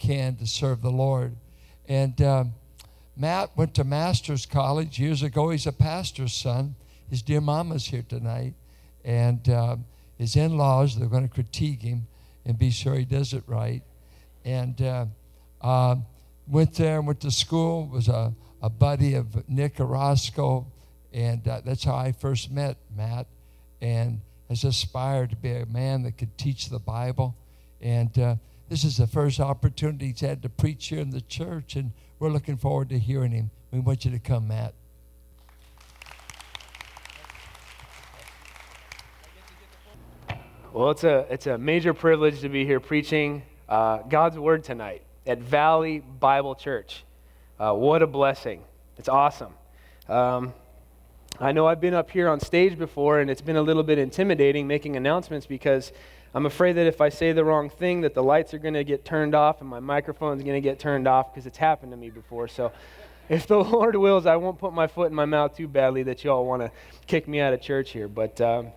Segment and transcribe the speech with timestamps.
[0.00, 1.36] can to serve the Lord.
[1.86, 2.54] And um,
[3.16, 5.50] Matt went to Master's College years ago.
[5.50, 6.74] He's a pastor's son.
[7.08, 8.54] His dear mama's here tonight.
[9.04, 9.76] And uh,
[10.16, 12.06] his in laws, they're going to critique him
[12.44, 13.82] and be sure he does it right.
[14.44, 15.06] And uh,
[15.60, 15.96] uh,
[16.48, 18.32] went there and went to school, was a,
[18.62, 20.66] a buddy of Nick Orozco.
[21.12, 23.26] And uh, that's how I first met Matt.
[23.82, 27.36] And has aspired to be a man that could teach the Bible.
[27.80, 28.36] And uh,
[28.70, 31.74] this is the first opportunity he's had to preach here in the church.
[31.74, 33.50] And we're looking forward to hearing him.
[33.72, 34.74] We want you to come, Matt.
[40.72, 45.02] Well, it's a, it's a major privilege to be here preaching uh, God's Word tonight
[45.26, 47.02] at Valley Bible Church.
[47.58, 48.62] Uh, what a blessing.
[48.98, 49.52] It's awesome.
[50.08, 50.54] Um,
[51.40, 53.98] I know I've been up here on stage before, and it's been a little bit
[53.98, 55.90] intimidating making announcements because
[56.34, 58.84] I'm afraid that if I say the wrong thing, that the lights are going to
[58.84, 61.96] get turned off and my microphone's going to get turned off because it's happened to
[61.96, 62.46] me before.
[62.46, 62.72] So
[63.28, 66.22] if the Lord wills, I won't put my foot in my mouth too badly that
[66.22, 66.70] you all want to
[67.06, 68.08] kick me out of church here.
[68.08, 68.68] But um,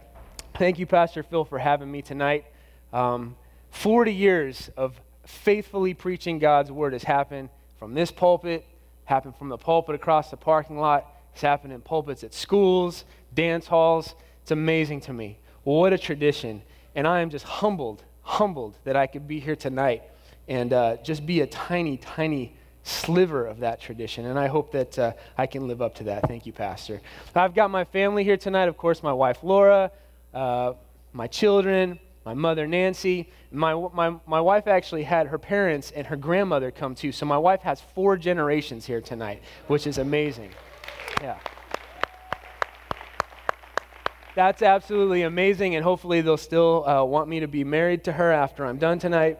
[0.55, 2.45] thank you, Pastor Phil, for having me tonight.
[2.91, 3.35] Um,
[3.71, 8.65] 40 years of faithfully preaching God's word has happened from this pulpit,
[9.05, 13.67] happened from the pulpit across the parking lot, it's happened in pulpits at schools, dance
[13.67, 14.15] halls.
[14.41, 15.39] It's amazing to me.
[15.63, 16.61] What a tradition.
[16.95, 20.03] And I am just humbled, humbled that I could be here tonight
[20.47, 24.25] and uh, just be a tiny, tiny sliver of that tradition.
[24.25, 26.27] And I hope that uh, I can live up to that.
[26.27, 27.01] Thank you, Pastor.
[27.33, 28.67] I've got my family here tonight.
[28.67, 29.91] Of course, my wife, Laura,
[30.33, 30.73] uh,
[31.13, 33.29] my children, my mother, Nancy.
[33.51, 37.11] My, my, my wife actually had her parents and her grandmother come too.
[37.11, 40.51] So my wife has four generations here tonight, which is amazing.
[41.21, 41.37] Yeah.
[44.35, 48.31] That's absolutely amazing, and hopefully they'll still uh, want me to be married to her
[48.31, 49.37] after I'm done tonight.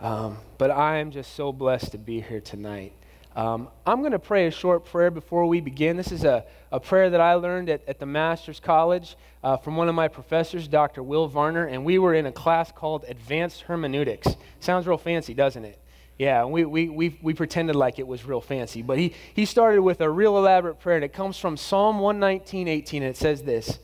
[0.00, 2.92] Um, but I am just so blessed to be here tonight.
[3.36, 5.96] Um, I'm going to pray a short prayer before we begin.
[5.96, 9.76] This is a, a prayer that I learned at, at the Master's College uh, from
[9.76, 11.04] one of my professors, Dr.
[11.04, 14.36] Will Varner, and we were in a class called Advanced Hermeneutics.
[14.58, 15.80] Sounds real fancy, doesn't it?
[16.18, 18.82] Yeah, we, we, we, we pretended like it was real fancy.
[18.82, 22.68] But he, he started with a real elaborate prayer, and it comes from Psalm 119,
[22.68, 23.78] 18, and it says this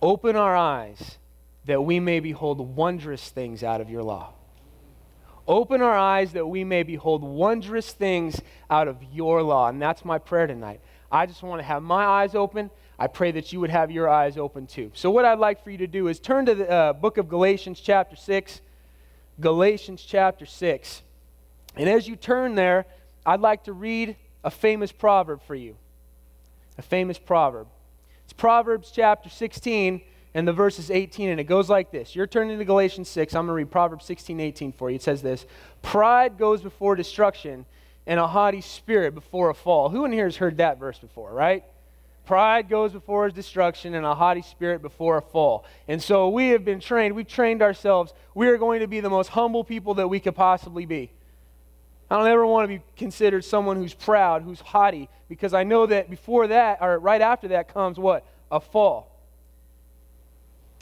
[0.00, 1.18] Open our eyes
[1.66, 4.32] that we may behold wondrous things out of your law.
[5.46, 9.68] Open our eyes that we may behold wondrous things out of your law.
[9.68, 10.80] And that's my prayer tonight.
[11.12, 12.70] I just want to have my eyes open.
[12.98, 14.92] I pray that you would have your eyes open too.
[14.94, 17.28] So, what I'd like for you to do is turn to the uh, book of
[17.28, 18.60] Galatians, chapter 6.
[19.40, 21.02] Galatians, chapter 6.
[21.76, 22.86] And as you turn there,
[23.24, 25.76] I'd like to read a famous proverb for you.
[26.78, 27.68] A famous proverb.
[28.24, 30.00] It's Proverbs chapter 16
[30.34, 32.14] and the verses 18, and it goes like this.
[32.14, 33.34] You're turning to Galatians 6.
[33.34, 34.96] I'm going to read Proverbs 16, 18 for you.
[34.96, 35.46] It says this
[35.82, 37.66] Pride goes before destruction,
[38.06, 39.88] and a haughty spirit before a fall.
[39.88, 41.64] Who in here has heard that verse before, right?
[42.24, 45.64] Pride goes before his destruction, and a haughty spirit before a fall.
[45.88, 48.12] And so we have been trained, we've trained ourselves.
[48.34, 51.10] We are going to be the most humble people that we could possibly be.
[52.10, 55.86] I don't ever want to be considered someone who's proud, who's haughty, because I know
[55.86, 58.26] that before that, or right after that, comes what?
[58.50, 59.16] A fall.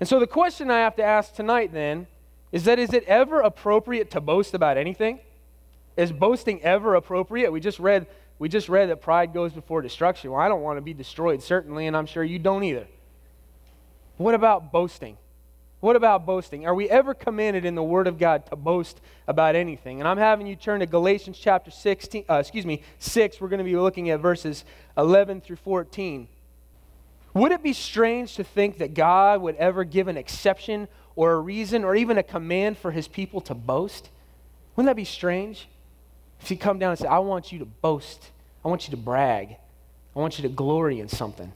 [0.00, 2.06] And so the question I have to ask tonight then
[2.50, 5.20] is that is it ever appropriate to boast about anything?
[5.96, 7.52] Is boasting ever appropriate?
[7.52, 8.06] We just read
[8.38, 10.30] we just read that pride goes before destruction.
[10.30, 12.86] Well, I don't want to be destroyed, certainly, and I'm sure you don't either.
[14.16, 15.18] What about boasting?
[15.80, 16.66] What about boasting?
[16.66, 20.00] Are we ever commanded in the Word of God to boast about anything?
[20.00, 23.40] And I'm having you turn to Galatians chapter 16, uh, excuse me, 6.
[23.40, 24.64] We're going to be looking at verses
[24.96, 26.26] 11 through 14.
[27.34, 31.38] Would it be strange to think that God would ever give an exception or a
[31.38, 34.10] reason or even a command for his people to boast?
[34.74, 35.68] Wouldn't that be strange?
[36.40, 38.30] If he come down and say, I want you to boast,
[38.64, 39.56] I want you to brag,
[40.16, 41.52] I want you to glory in something.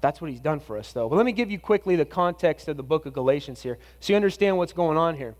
[0.00, 1.08] That's what he's done for us, though.
[1.08, 4.12] But let me give you quickly the context of the book of Galatians here so
[4.12, 5.34] you understand what's going on here.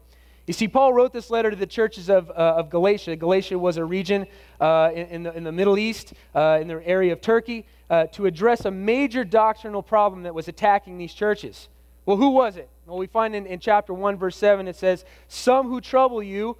[0.47, 3.17] You see, Paul wrote this letter to the churches of, uh, of Galatia.
[3.17, 4.27] Galatia was a region
[4.61, 8.07] uh, in, in, the, in, the, Middle East, uh, in the area of Turkey, uh,
[8.13, 11.69] to address a major doctrinal problem that was attacking these churches.
[12.05, 12.69] Well, who was it?
[12.87, 16.57] Well, we find in, in chapter 1, verse 7, it says, Some who trouble you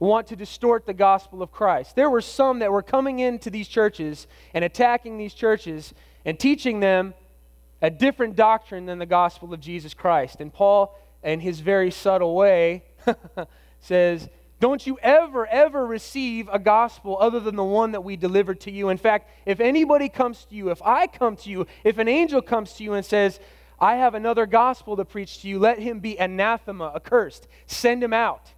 [0.00, 1.94] want to distort the gospel of Christ.
[1.94, 5.94] There were some that were coming into these churches and attacking these churches
[6.24, 7.14] and teaching them
[7.82, 10.40] a different doctrine than the gospel of Jesus Christ.
[10.40, 12.82] And Paul, in his very subtle way,
[13.80, 18.60] says, Don't you ever, ever receive a gospel other than the one that we delivered
[18.62, 18.88] to you.
[18.88, 22.40] In fact, if anybody comes to you, if I come to you, if an angel
[22.40, 23.38] comes to you and says,
[23.78, 27.48] I have another gospel to preach to you, let him be anathema, accursed.
[27.66, 28.52] Send him out.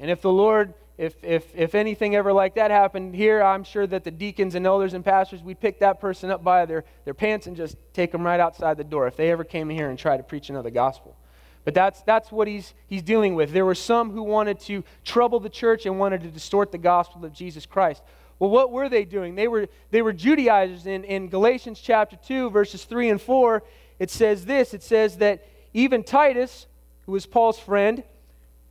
[0.00, 3.86] And if the Lord, if, if, if anything ever like that happened here, I'm sure
[3.86, 7.14] that the deacons and elders and pastors, we'd pick that person up by their, their
[7.14, 9.90] pants and just take them right outside the door if they ever came in here
[9.90, 11.16] and tried to preach another gospel.
[11.64, 13.52] But that's, that's what he's, he's dealing with.
[13.52, 17.24] There were some who wanted to trouble the church and wanted to distort the gospel
[17.24, 18.02] of Jesus Christ.
[18.38, 19.34] Well, what were they doing?
[19.34, 20.86] They were, they were Judaizers.
[20.86, 23.62] In, in Galatians chapter 2, verses 3 and 4,
[23.98, 26.66] it says this it says that even Titus,
[27.04, 28.02] who was Paul's friend,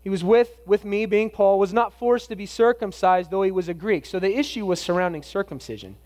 [0.03, 3.51] he was with, with me, being Paul, was not forced to be circumcised, though he
[3.51, 4.05] was a Greek.
[4.05, 5.97] So the issue was surrounding circumcision.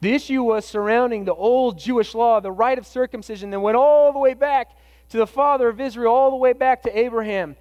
[0.00, 4.12] The issue was surrounding the old Jewish law, the rite of circumcision that went all
[4.12, 4.70] the way back
[5.08, 7.56] to the father of Israel, all the way back to Abraham.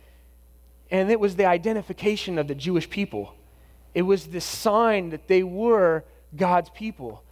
[0.92, 3.34] And it was the identification of the Jewish people.
[3.94, 6.04] It was the sign that they were
[6.36, 7.24] God's people.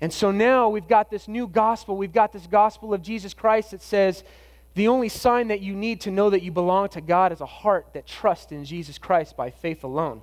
[0.00, 1.96] And so now we've got this new gospel.
[1.96, 4.24] We've got this gospel of Jesus Christ that says
[4.74, 7.46] the only sign that you need to know that you belong to God is a
[7.46, 10.22] heart that trusts in Jesus Christ by faith alone.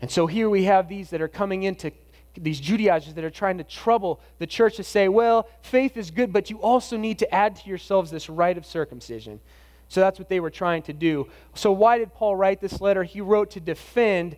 [0.00, 1.92] And so here we have these that are coming into
[2.36, 6.32] these Judaizers that are trying to trouble the church to say, well, faith is good,
[6.32, 9.40] but you also need to add to yourselves this rite of circumcision.
[9.88, 11.28] So that's what they were trying to do.
[11.54, 13.02] So why did Paul write this letter?
[13.04, 14.36] He wrote to defend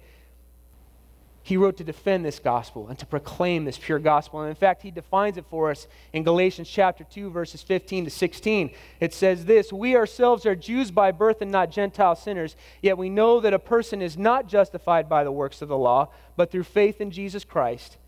[1.45, 4.41] he wrote to defend this gospel and to proclaim this pure gospel.
[4.41, 8.11] And in fact, he defines it for us in Galatians chapter 2, verses 15 to
[8.11, 8.71] 16.
[8.99, 13.11] It says this We ourselves are Jews by birth and not Gentile sinners, yet we
[13.11, 16.63] know that a person is not justified by the works of the law, but through
[16.65, 17.99] faith in Jesus Christ.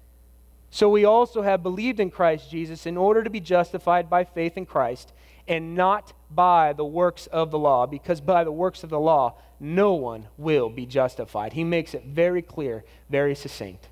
[0.70, 4.56] So we also have believed in Christ Jesus in order to be justified by faith
[4.56, 5.12] in Christ
[5.48, 9.34] and not by the works of the law, because by the works of the law,
[9.60, 11.52] no one will be justified.
[11.52, 13.88] He makes it very clear, very succinct.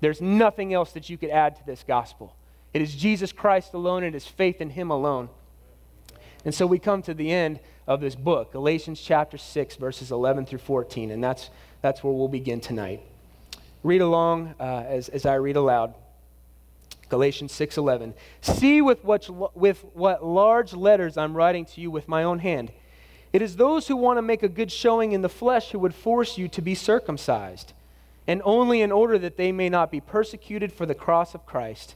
[0.00, 2.36] There's nothing else that you could add to this gospel.
[2.72, 5.28] It is Jesus Christ alone, it is faith in Him alone.
[6.44, 10.46] And so we come to the end of this book, Galatians chapter 6, verses 11
[10.46, 11.50] through 14, and that's,
[11.82, 13.02] that's where we'll begin tonight.
[13.82, 15.94] Read along uh, as, as I read aloud.
[17.10, 18.14] Galatians 6:11.
[18.40, 22.72] See with what, with what large letters I'm writing to you with my own hand.
[23.32, 25.94] It is those who want to make a good showing in the flesh who would
[25.94, 27.72] force you to be circumcised,
[28.26, 31.94] and only in order that they may not be persecuted for the cross of Christ.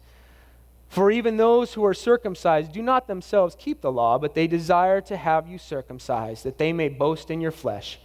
[0.89, 5.01] For even those who are circumcised do not themselves keep the law, but they desire
[5.03, 7.99] to have you circumcised, that they may boast in your flesh.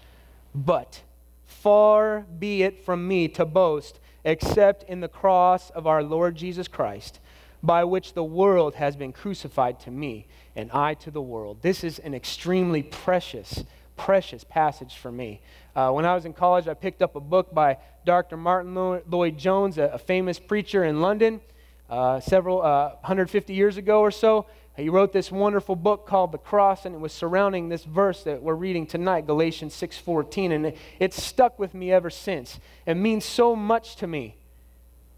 [0.55, 1.01] But
[1.45, 6.67] far be it from me to boast except in the cross of our Lord Jesus
[6.67, 7.19] Christ,
[7.61, 11.61] by which the world has been crucified to me and I to the world.
[11.61, 13.63] This is an extremely precious,
[13.97, 15.41] precious passage for me.
[15.75, 18.37] Uh, when I was in college, I picked up a book by Dr.
[18.37, 18.73] Martin
[19.09, 21.41] Lloyd Jones, a, a famous preacher in London,
[21.89, 24.45] uh, several uh, 150 years ago or so.
[24.79, 28.41] He wrote this wonderful book called The Cross, and it was surrounding this verse that
[28.41, 32.59] we're reading tonight, Galatians 6.14, and it, it's stuck with me ever since.
[32.85, 34.35] It means so much to me.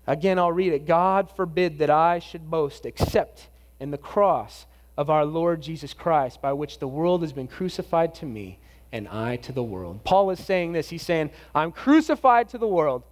[0.07, 0.85] Again, I'll read it.
[0.85, 3.47] God forbid that I should boast except
[3.79, 4.65] in the cross
[4.97, 8.59] of our Lord Jesus Christ, by which the world has been crucified to me
[8.91, 10.03] and I to the world.
[10.03, 10.89] Paul is saying this.
[10.89, 13.03] He's saying, I'm crucified to the world.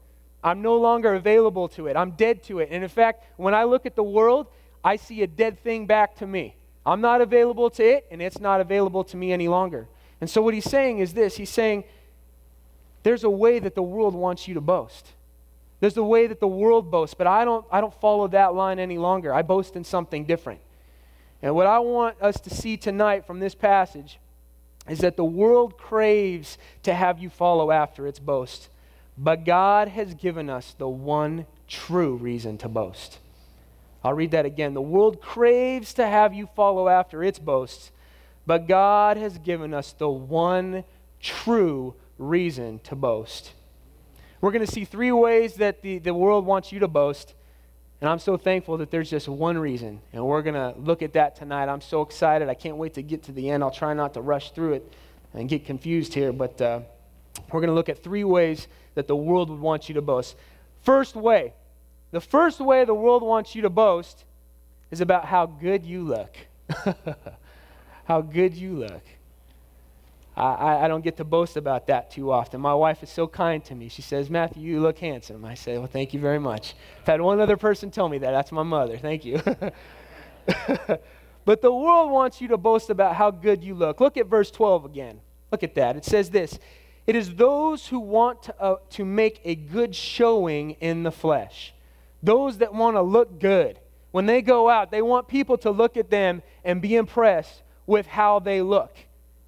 [0.44, 1.95] I'm no longer available to it.
[1.95, 2.69] I'm dead to it.
[2.72, 4.48] And in fact, when I look at the world,
[4.84, 6.56] I see a dead thing back to me.
[6.86, 9.88] I'm not available to it, and it's not available to me any longer.
[10.22, 11.84] And so, what he's saying is this He's saying,
[13.04, 15.14] there's a way that the world wants you to boast.
[15.80, 18.80] There's a way that the world boasts, but I don't, I don't follow that line
[18.80, 19.33] any longer.
[19.33, 20.59] I boast in something different.
[21.42, 24.19] And what I want us to see tonight from this passage
[24.90, 28.68] is that the world craves to have you follow after its boast.
[29.18, 33.19] But God has given us the one true reason to boast.
[34.04, 34.74] I'll read that again.
[34.74, 37.92] The world craves to have you follow after its boasts,
[38.46, 40.84] but God has given us the one
[41.20, 43.54] true reason to boast.
[44.42, 47.34] We're going to see three ways that the, the world wants you to boast.
[48.02, 50.00] And I'm so thankful that there's just one reason.
[50.14, 51.68] And we're going to look at that tonight.
[51.68, 52.48] I'm so excited.
[52.48, 53.62] I can't wait to get to the end.
[53.62, 54.94] I'll try not to rush through it
[55.34, 56.32] and get confused here.
[56.32, 56.80] But uh,
[57.52, 60.38] we're going to look at three ways that the world would want you to boast.
[60.82, 61.54] First way
[62.11, 64.25] the first way the world wants you to boast
[64.92, 66.35] is about how good you look.
[68.06, 69.04] how good you look.
[70.35, 72.61] I, I, don't get to boast about that too often.
[72.61, 73.89] My wife is so kind to me.
[73.89, 75.44] She says, Matthew, you look handsome.
[75.44, 76.75] I say, Well, thank you very much.
[77.01, 78.31] I've had one other person tell me that.
[78.31, 78.97] That's my mother.
[78.97, 79.42] Thank you.
[81.45, 83.99] but the world wants you to boast about how good you look.
[83.99, 85.19] Look at verse 12 again.
[85.51, 85.97] Look at that.
[85.97, 86.57] It says this
[87.06, 91.73] It is those who want to, uh, to make a good showing in the flesh
[92.21, 93.80] those that want to look good.
[94.11, 98.07] When they go out, they want people to look at them and be impressed with
[98.07, 98.95] how they look.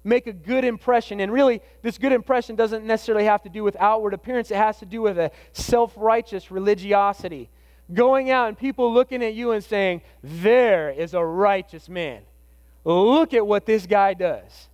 [0.04, 1.20] make a good impression.
[1.20, 4.78] And really, this good impression doesn't necessarily have to do with outward appearance, it has
[4.80, 7.48] to do with a self righteous religiosity.
[7.92, 12.22] Going out and people looking at you and saying, There is a righteous man.
[12.84, 14.68] Look at what this guy does.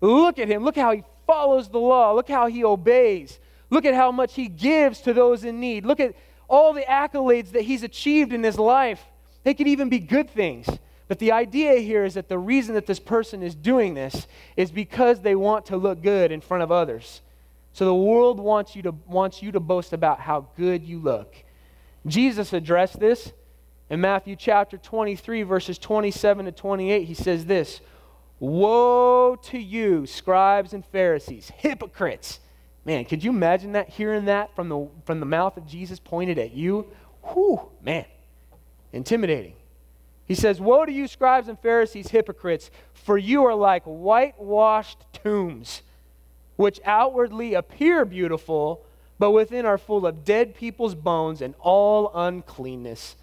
[0.00, 0.62] Look at him.
[0.62, 2.12] Look how he follows the law.
[2.12, 3.38] Look how he obeys.
[3.70, 5.86] Look at how much he gives to those in need.
[5.86, 6.14] Look at
[6.48, 9.04] all the accolades that he's achieved in his life.
[9.44, 10.66] They could even be good things.
[11.08, 14.26] But the idea here is that the reason that this person is doing this
[14.56, 17.22] is because they want to look good in front of others.
[17.72, 21.34] So the world wants you to, wants you to boast about how good you look.
[22.06, 23.32] Jesus addressed this
[23.90, 27.04] in Matthew chapter 23, verses 27 to 28.
[27.04, 27.80] He says this
[28.40, 32.40] Woe to you, scribes and Pharisees, hypocrites!
[32.86, 36.38] Man, could you imagine that, hearing that from the, from the mouth of Jesus pointed
[36.38, 36.86] at you?
[37.24, 38.04] Whew, man,
[38.92, 39.54] intimidating.
[40.24, 45.82] He says, Woe to you, scribes and Pharisees, hypocrites, for you are like whitewashed tombs,
[46.54, 48.86] which outwardly appear beautiful,
[49.18, 53.16] but within are full of dead people's bones and all uncleanness.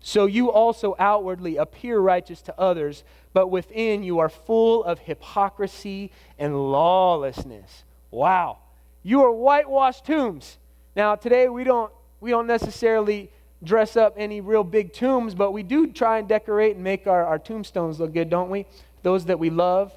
[0.00, 6.10] So you also outwardly appear righteous to others, but within you are full of hypocrisy
[6.38, 7.84] and lawlessness.
[8.10, 8.60] Wow.
[9.02, 10.58] You are whitewashed tombs.
[10.94, 13.30] Now, today we don't, we don't necessarily
[13.62, 17.24] dress up any real big tombs, but we do try and decorate and make our,
[17.24, 18.66] our tombstones look good, don't we?
[19.02, 19.92] Those that we love.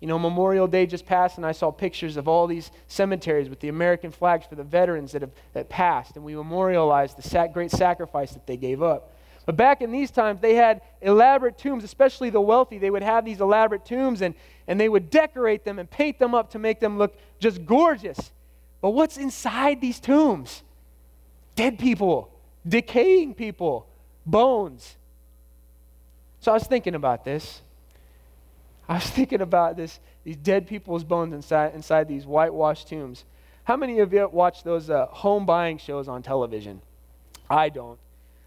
[0.00, 3.58] You know, Memorial Day just passed, and I saw pictures of all these cemeteries with
[3.58, 7.52] the American flags for the veterans that have that passed, and we memorialized the sac-
[7.52, 9.12] great sacrifice that they gave up.
[9.44, 12.78] But back in these times, they had elaborate tombs, especially the wealthy.
[12.78, 14.34] They would have these elaborate tombs, and,
[14.68, 18.30] and they would decorate them and paint them up to make them look just gorgeous.
[18.80, 20.62] But what's inside these tombs?
[21.56, 22.30] Dead people
[22.68, 23.86] decaying people,
[24.26, 24.96] bones.
[26.40, 27.62] So I was thinking about this.
[28.88, 33.24] I was thinking about this, these dead people's bones inside, inside these whitewashed tombs.
[33.64, 36.80] How many of you watch those uh, home buying shows on television?
[37.50, 37.98] I don't.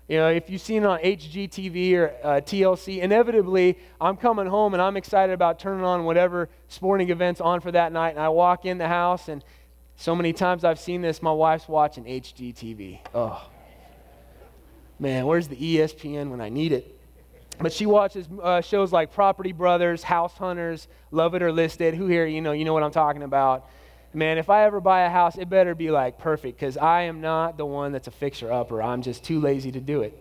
[0.07, 4.73] You know, if you've seen it on HGTV or uh, TLC, inevitably I'm coming home
[4.73, 8.29] and I'm excited about turning on whatever sporting event's on for that night, and I
[8.29, 9.43] walk in the house, and
[10.01, 13.01] so many times I've seen this, my wife's watching HGTV.
[13.13, 13.47] Oh,
[14.97, 16.99] man, where's the ESPN when I need it?
[17.59, 21.93] But she watches uh, shows like Property Brothers, House Hunters, Love It or List It.
[21.93, 23.69] Who here, you know, you know what I'm talking about.
[24.11, 27.21] Man, if I ever buy a house, it better be like perfect because I am
[27.21, 28.81] not the one that's a fixer upper.
[28.81, 30.19] I'm just too lazy to do it.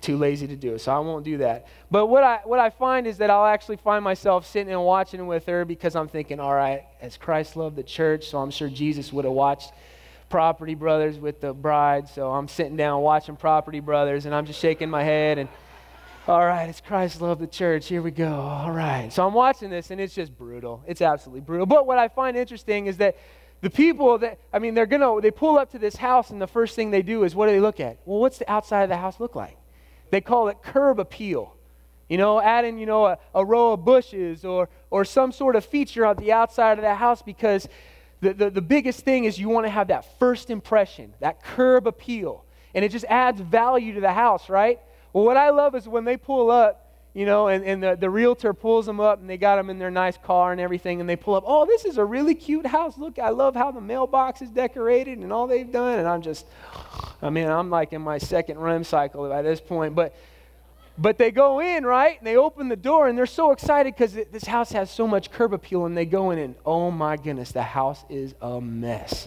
[0.00, 0.80] Too lazy to do it.
[0.80, 1.66] So I won't do that.
[1.90, 5.26] But what I, what I find is that I'll actually find myself sitting and watching
[5.26, 8.68] with her because I'm thinking, all right, as Christ loved the church, so I'm sure
[8.68, 9.72] Jesus would have watched
[10.30, 12.08] Property Brothers with the bride.
[12.08, 15.48] So I'm sitting down watching Property Brothers and I'm just shaking my head and
[16.28, 17.88] all right, it's Christ loved the church.
[17.88, 18.32] Here we go.
[18.32, 19.12] All right.
[19.12, 20.84] So I'm watching this and it's just brutal.
[20.86, 21.66] It's absolutely brutal.
[21.66, 23.16] But what I find interesting is that
[23.62, 26.46] the people that I mean they're to they pull up to this house and the
[26.46, 27.98] first thing they do is what do they look at?
[28.04, 29.56] Well, what's the outside of the house look like?
[30.10, 31.54] They call it curb appeal.
[32.08, 35.64] You know, adding, you know, a, a row of bushes or or some sort of
[35.64, 37.68] feature on the outside of the house because
[38.20, 41.86] the, the, the biggest thing is you want to have that first impression, that curb
[41.86, 42.44] appeal.
[42.74, 44.78] And it just adds value to the house, right?
[45.12, 48.08] Well, what I love is when they pull up, you know, and, and the, the
[48.08, 51.08] realtor pulls them up and they got them in their nice car and everything, and
[51.08, 52.96] they pull up, oh, this is a really cute house.
[52.96, 55.98] Look, I love how the mailbox is decorated and all they've done.
[55.98, 56.46] And I'm just,
[57.20, 59.94] I mean, I'm like in my second REM cycle by this point.
[59.94, 60.14] But
[60.98, 62.18] but they go in, right?
[62.18, 65.30] And they open the door and they're so excited because this house has so much
[65.30, 65.86] curb appeal.
[65.86, 69.26] And they go in and, oh my goodness, the house is a mess.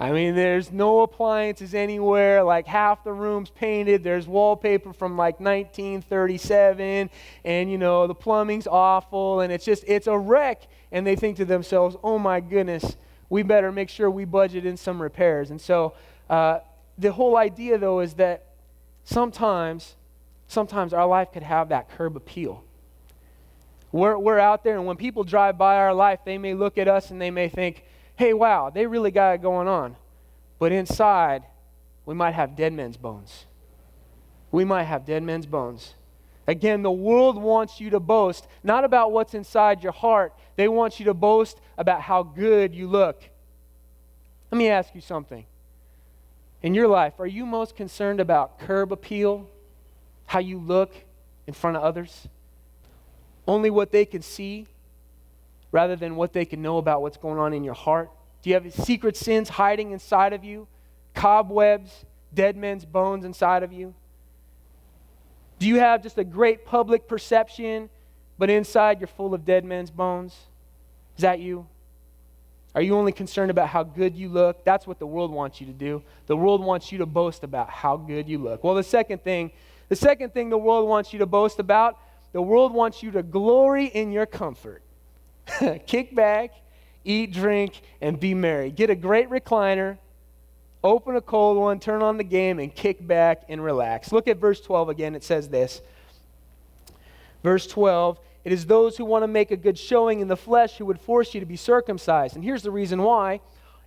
[0.00, 2.42] I mean, there's no appliances anywhere.
[2.42, 4.02] Like half the room's painted.
[4.02, 7.10] There's wallpaper from like 1937.
[7.44, 9.40] And, you know, the plumbing's awful.
[9.40, 10.62] And it's just, it's a wreck.
[10.90, 12.96] And they think to themselves, oh my goodness,
[13.28, 15.50] we better make sure we budget in some repairs.
[15.50, 15.94] And so
[16.28, 16.60] uh,
[16.98, 18.46] the whole idea, though, is that
[19.04, 19.96] sometimes
[20.52, 22.62] sometimes our life could have that curb appeal.
[23.90, 26.88] We're, we're out there, and when people drive by our life, they may look at
[26.88, 27.84] us and they may think,
[28.16, 29.96] hey, wow, they really got it going on.
[30.58, 31.42] But inside,
[32.06, 33.46] we might have dead men's bones.
[34.50, 35.94] We might have dead men's bones.
[36.46, 40.98] Again, the world wants you to boast not about what's inside your heart, they want
[40.98, 43.22] you to boast about how good you look.
[44.50, 45.46] Let me ask you something.
[46.62, 49.48] In your life, are you most concerned about curb appeal
[50.26, 50.94] how you look
[51.46, 52.28] in front of others,
[53.46, 54.66] only what they can see
[55.72, 58.10] rather than what they can know about what's going on in your heart?
[58.42, 60.68] Do you have secret sins hiding inside of you?
[61.14, 63.94] Cobwebs, dead men's bones inside of you?
[65.58, 67.88] Do you have just a great public perception,
[68.38, 70.32] but inside you're full of dead men's bones?
[71.16, 71.66] Is that you?
[72.74, 74.64] Are you only concerned about how good you look?
[74.64, 76.02] That's what the world wants you to do.
[76.26, 78.64] The world wants you to boast about how good you look.
[78.64, 79.52] Well, the second thing,
[79.88, 81.98] the second thing the world wants you to boast about,
[82.32, 84.82] the world wants you to glory in your comfort.
[85.86, 86.52] Kick back,
[87.04, 88.70] eat, drink, and be merry.
[88.70, 89.98] Get a great recliner,
[90.82, 94.12] open a cold one, turn on the game, and kick back and relax.
[94.12, 95.14] Look at verse 12 again.
[95.14, 95.82] It says this.
[97.42, 100.76] Verse 12 it is those who want to make a good showing in the flesh
[100.76, 102.34] who would force you to be circumcised.
[102.34, 103.40] And here's the reason why.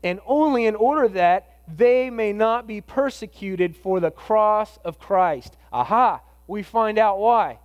[0.03, 5.57] And only in order that they may not be persecuted for the cross of Christ.
[5.73, 7.59] Aha, we find out why.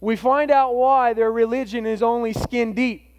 [0.00, 3.09] We find out why their religion is only skin deep.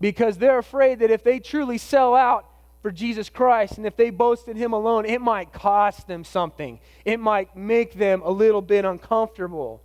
[0.00, 2.46] Because they're afraid that if they truly sell out
[2.82, 6.78] for Jesus Christ and if they boast in Him alone, it might cost them something.
[7.04, 9.82] It might make them a little bit uncomfortable.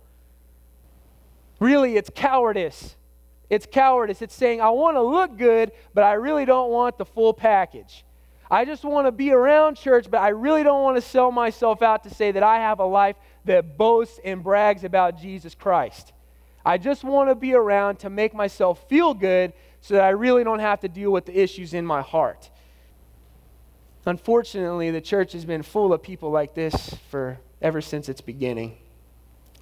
[1.58, 2.96] Really, it's cowardice.
[3.50, 4.22] It's cowardice.
[4.22, 8.04] It's saying, I want to look good, but I really don't want the full package.
[8.50, 11.82] I just want to be around church, but I really don't want to sell myself
[11.82, 13.16] out to say that I have a life
[13.46, 16.12] that boasts and brags about Jesus Christ.
[16.64, 19.52] I just want to be around to make myself feel good
[19.84, 22.48] so that I really don't have to deal with the issues in my heart.
[24.06, 28.78] Unfortunately, the church has been full of people like this for ever since its beginning.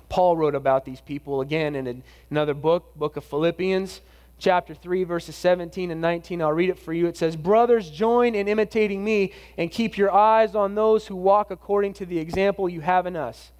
[0.09, 4.00] Paul wrote about these people again in another book, book of Philippians,
[4.38, 6.41] chapter 3, verses 17 and 19.
[6.41, 7.09] I'll read it for you.
[7.09, 11.50] It says, Brothers, join in imitating me and keep your eyes on those who walk
[11.50, 13.50] according to the example you have in us.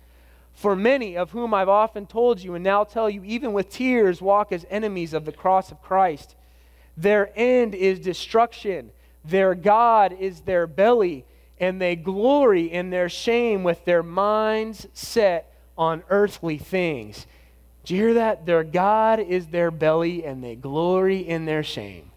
[0.55, 4.23] For many of whom I've often told you and now tell you, even with tears,
[4.23, 6.37] walk as enemies of the cross of Christ.
[6.97, 8.91] Their end is destruction,
[9.25, 11.25] their God is their belly,
[11.59, 17.27] and they glory in their shame with their minds set on earthly things.
[17.85, 18.47] Do you hear that?
[18.47, 22.11] Their God is their belly and they glory in their shame.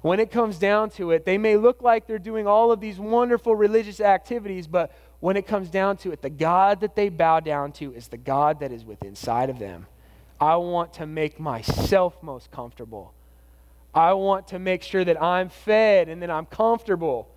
[0.00, 2.98] When it comes down to it, they may look like they're doing all of these
[2.98, 7.40] wonderful religious activities, but when it comes down to it, the God that they bow
[7.40, 9.86] down to is the God that is within inside of them.
[10.40, 13.14] I want to make myself most comfortable.
[13.94, 17.28] I want to make sure that I'm fed and that I'm comfortable.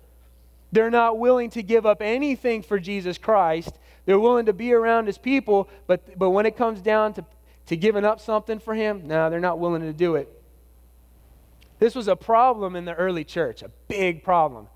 [0.72, 3.78] They're not willing to give up anything for Jesus Christ.
[4.06, 7.24] They're willing to be around his people, but, but when it comes down to,
[7.66, 10.34] to giving up something for him, no, they're not willing to do it.
[11.78, 14.66] This was a problem in the early church, a big problem.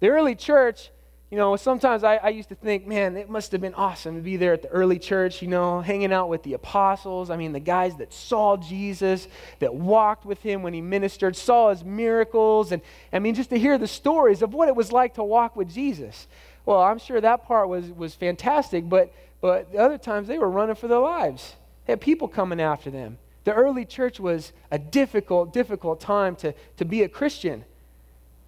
[0.00, 0.90] The early church
[1.30, 4.20] you know, sometimes I, I, used to think, man, it must have been awesome to
[4.20, 7.30] be there at the early church, you know, hanging out with the apostles.
[7.30, 9.28] I mean, the guys that saw Jesus,
[9.60, 12.72] that walked with him when he ministered, saw his miracles.
[12.72, 15.54] And I mean, just to hear the stories of what it was like to walk
[15.54, 16.26] with Jesus.
[16.66, 20.50] Well, I'm sure that part was, was fantastic, but, but the other times they were
[20.50, 21.54] running for their lives.
[21.86, 23.18] They had people coming after them.
[23.44, 27.64] The early church was a difficult, difficult time to, to be a Christian.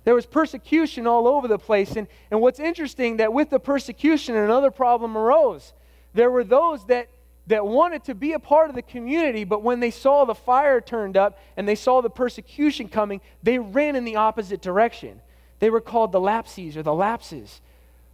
[0.05, 1.97] There was persecution all over the place.
[1.97, 5.73] And, and what's interesting that with the persecution, another problem arose.
[6.15, 7.09] There were those that,
[7.47, 10.81] that wanted to be a part of the community, but when they saw the fire
[10.81, 15.21] turned up and they saw the persecution coming, they ran in the opposite direction.
[15.61, 17.61] They were called the lapses or the lapses.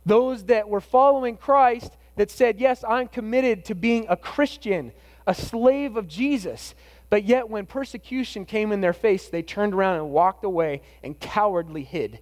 [0.05, 4.93] Those that were following Christ that said, Yes, I'm committed to being a Christian,
[5.27, 6.75] a slave of Jesus.
[7.11, 11.19] But yet, when persecution came in their face, they turned around and walked away and
[11.19, 12.19] cowardly hid.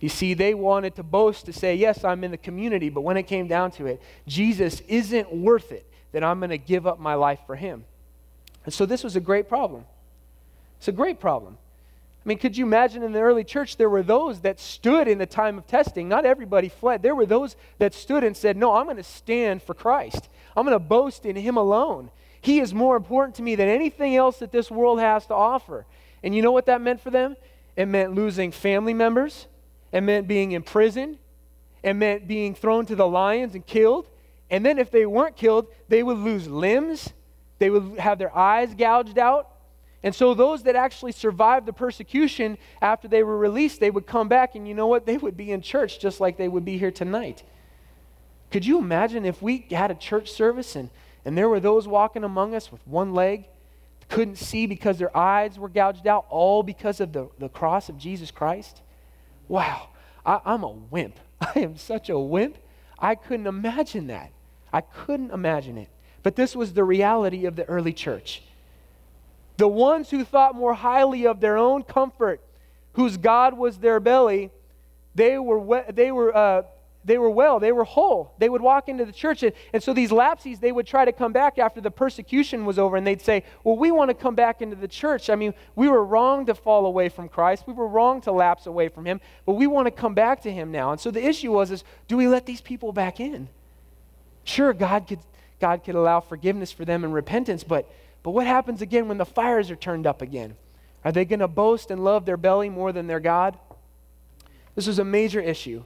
[0.00, 3.16] You see, they wanted to boast to say, Yes, I'm in the community, but when
[3.16, 6.98] it came down to it, Jesus isn't worth it that I'm going to give up
[6.98, 7.84] my life for him.
[8.64, 9.84] And so this was a great problem.
[10.78, 11.58] It's a great problem.
[12.24, 15.18] I mean, could you imagine in the early church, there were those that stood in
[15.18, 16.08] the time of testing.
[16.08, 17.02] Not everybody fled.
[17.02, 20.28] There were those that stood and said, No, I'm going to stand for Christ.
[20.56, 22.10] I'm going to boast in Him alone.
[22.46, 25.84] He is more important to me than anything else that this world has to offer.
[26.22, 27.36] And you know what that meant for them?
[27.74, 29.48] It meant losing family members,
[29.90, 31.18] it meant being imprisoned,
[31.82, 34.06] it meant being thrown to the lions and killed.
[34.48, 37.12] And then if they weren't killed, they would lose limbs,
[37.58, 39.50] they would have their eyes gouged out.
[40.04, 44.28] And so those that actually survived the persecution after they were released, they would come
[44.28, 45.04] back and you know what?
[45.04, 47.42] They would be in church just like they would be here tonight.
[48.52, 50.90] Could you imagine if we had a church service and
[51.26, 53.48] and there were those walking among us with one leg,
[54.08, 57.98] couldn't see because their eyes were gouged out, all because of the, the cross of
[57.98, 58.80] Jesus Christ.
[59.48, 59.88] Wow,
[60.24, 61.18] I, I'm a wimp.
[61.40, 62.58] I am such a wimp.
[62.96, 64.30] I couldn't imagine that.
[64.72, 65.88] I couldn't imagine it.
[66.22, 68.44] But this was the reality of the early church.
[69.56, 72.40] The ones who thought more highly of their own comfort,
[72.92, 74.52] whose God was their belly,
[75.16, 76.62] they were, they were uh,
[77.06, 78.34] they were well, they were whole.
[78.38, 79.44] They would walk into the church.
[79.44, 82.80] And, and so these lapses, they would try to come back after the persecution was
[82.80, 85.30] over and they'd say, Well, we want to come back into the church.
[85.30, 87.64] I mean, we were wrong to fall away from Christ.
[87.66, 90.52] We were wrong to lapse away from Him, but we want to come back to
[90.52, 90.90] Him now.
[90.90, 93.48] And so the issue was, is do we let these people back in?
[94.42, 95.20] Sure, God could,
[95.60, 97.88] God could allow forgiveness for them and repentance, but,
[98.24, 100.56] but what happens again when the fires are turned up again?
[101.04, 103.56] Are they going to boast and love their belly more than their God?
[104.74, 105.84] This was a major issue.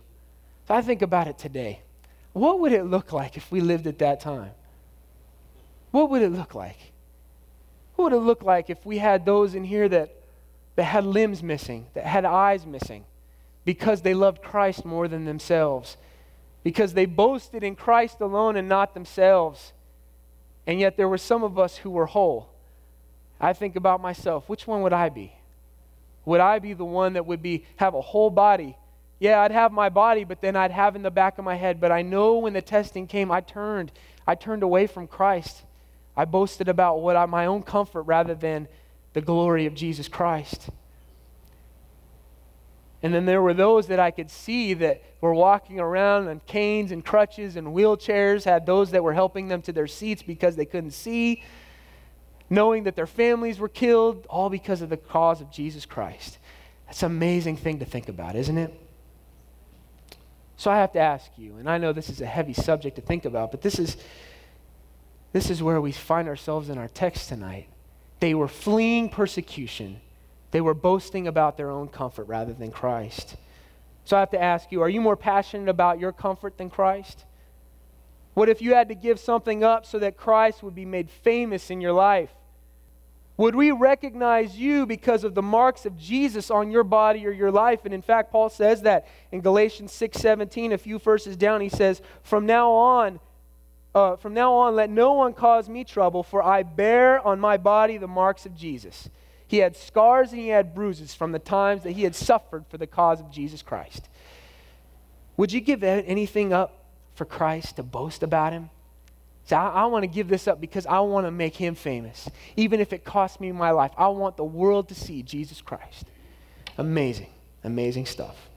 [0.70, 1.80] So I think about it today.
[2.32, 4.52] What would it look like if we lived at that time?
[5.90, 6.76] What would it look like?
[7.96, 10.14] What would it look like if we had those in here that,
[10.76, 13.04] that had limbs missing, that had eyes missing,
[13.64, 15.96] because they loved Christ more than themselves,
[16.62, 19.72] because they boasted in Christ alone and not themselves,
[20.68, 22.48] and yet there were some of us who were whole?
[23.40, 24.48] I think about myself.
[24.48, 25.32] Which one would I be?
[26.26, 28.76] Would I be the one that would be have a whole body
[29.20, 31.78] yeah, I'd have my body, but then I'd have in the back of my head.
[31.78, 33.92] But I know when the testing came, I turned.
[34.26, 35.62] I turned away from Christ.
[36.16, 38.66] I boasted about what I, my own comfort rather than
[39.12, 40.70] the glory of Jesus Christ.
[43.02, 46.90] And then there were those that I could see that were walking around on canes
[46.90, 50.66] and crutches and wheelchairs, had those that were helping them to their seats because they
[50.66, 51.42] couldn't see,
[52.48, 56.38] knowing that their families were killed, all because of the cause of Jesus Christ.
[56.86, 58.89] That's an amazing thing to think about, isn't it?
[60.60, 63.00] So I have to ask you, and I know this is a heavy subject to
[63.00, 63.96] think about, but this is,
[65.32, 67.66] this is where we find ourselves in our text tonight.
[68.18, 70.02] They were fleeing persecution,
[70.50, 73.36] they were boasting about their own comfort rather than Christ.
[74.04, 77.24] So I have to ask you, are you more passionate about your comfort than Christ?
[78.34, 81.70] What if you had to give something up so that Christ would be made famous
[81.70, 82.32] in your life?
[83.40, 87.50] Would we recognize you because of the marks of Jesus on your body or your
[87.50, 87.86] life?
[87.86, 92.02] And in fact, Paul says that in Galatians 6:17, a few verses down, he says,
[92.22, 93.18] "From now on,
[93.94, 97.56] uh, from now on, let no one cause me trouble, for I bear on my
[97.56, 99.08] body the marks of Jesus."
[99.46, 102.76] He had scars and he had bruises from the times that he had suffered for
[102.76, 104.10] the cause of Jesus Christ.
[105.38, 108.68] Would you give anything up for Christ to boast about him?
[109.50, 112.30] Say, I, I want to give this up because I want to make him famous.
[112.54, 116.06] Even if it costs me my life, I want the world to see Jesus Christ.
[116.78, 117.30] Amazing,
[117.64, 118.48] amazing stuff.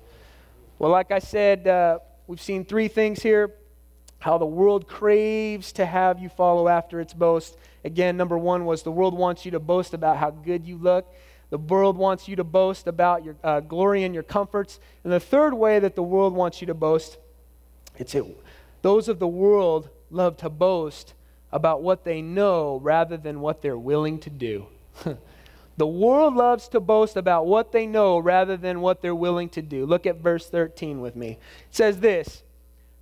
[0.78, 3.56] Well, like I said, uh, we've seen three things here
[4.20, 7.58] how the world craves to have you follow after its boast.
[7.84, 11.12] Again, number one was the world wants you to boast about how good you look.
[11.50, 14.80] The world wants you to boast about your uh, glory and your comforts.
[15.04, 17.18] And the third way that the world wants you to boast,
[17.98, 18.24] it's it,
[18.84, 21.14] those of the world love to boast
[21.52, 24.66] about what they know rather than what they're willing to do.
[25.78, 29.62] the world loves to boast about what they know rather than what they're willing to
[29.62, 29.86] do.
[29.86, 31.32] Look at verse 13 with me.
[31.32, 32.44] It says this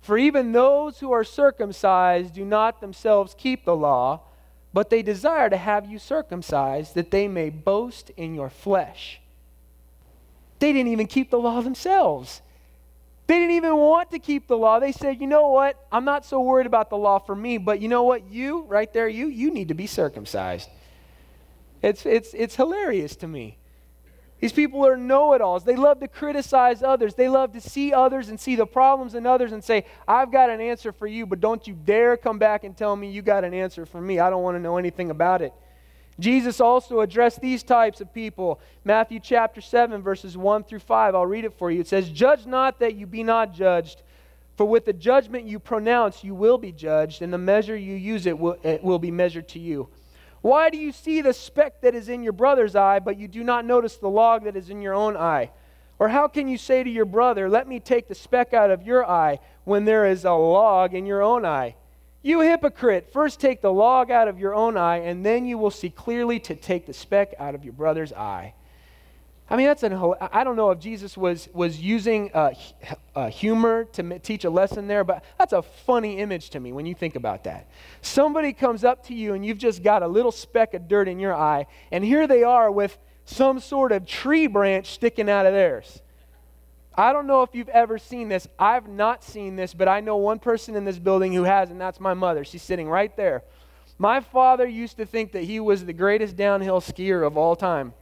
[0.00, 4.20] For even those who are circumcised do not themselves keep the law,
[4.74, 9.20] but they desire to have you circumcised that they may boast in your flesh.
[10.58, 12.40] They didn't even keep the law themselves.
[13.26, 14.80] They didn't even want to keep the law.
[14.80, 15.86] They said, you know what?
[15.92, 18.30] I'm not so worried about the law for me, but you know what?
[18.30, 20.68] You, right there, you, you need to be circumcised.
[21.82, 23.58] It's, it's, it's hilarious to me.
[24.40, 25.62] These people are know it alls.
[25.62, 27.14] They love to criticize others.
[27.14, 30.50] They love to see others and see the problems in others and say, I've got
[30.50, 33.44] an answer for you, but don't you dare come back and tell me you got
[33.44, 34.18] an answer for me.
[34.18, 35.52] I don't want to know anything about it.
[36.18, 38.60] Jesus also addressed these types of people.
[38.84, 41.14] Matthew chapter 7, verses 1 through 5.
[41.14, 41.80] I'll read it for you.
[41.80, 44.02] It says, Judge not that you be not judged,
[44.56, 48.26] for with the judgment you pronounce, you will be judged, and the measure you use
[48.26, 49.88] it will, it will be measured to you.
[50.42, 53.44] Why do you see the speck that is in your brother's eye, but you do
[53.44, 55.50] not notice the log that is in your own eye?
[55.98, 58.82] Or how can you say to your brother, Let me take the speck out of
[58.82, 61.76] your eye, when there is a log in your own eye?
[62.24, 65.72] You hypocrite, first take the log out of your own eye, and then you will
[65.72, 68.54] see clearly to take the speck out of your brother's eye.
[69.50, 72.54] I mean, that's an, I don't know if Jesus was, was using uh,
[73.14, 76.86] uh, humor to teach a lesson there, but that's a funny image to me when
[76.86, 77.68] you think about that.
[78.02, 81.18] Somebody comes up to you and you've just got a little speck of dirt in
[81.18, 85.52] your eye, and here they are with some sort of tree branch sticking out of
[85.52, 86.00] theirs.
[86.94, 88.46] I don't know if you've ever seen this.
[88.58, 91.80] I've not seen this, but I know one person in this building who has, and
[91.80, 92.44] that's my mother.
[92.44, 93.42] She's sitting right there.
[93.98, 97.94] My father used to think that he was the greatest downhill skier of all time.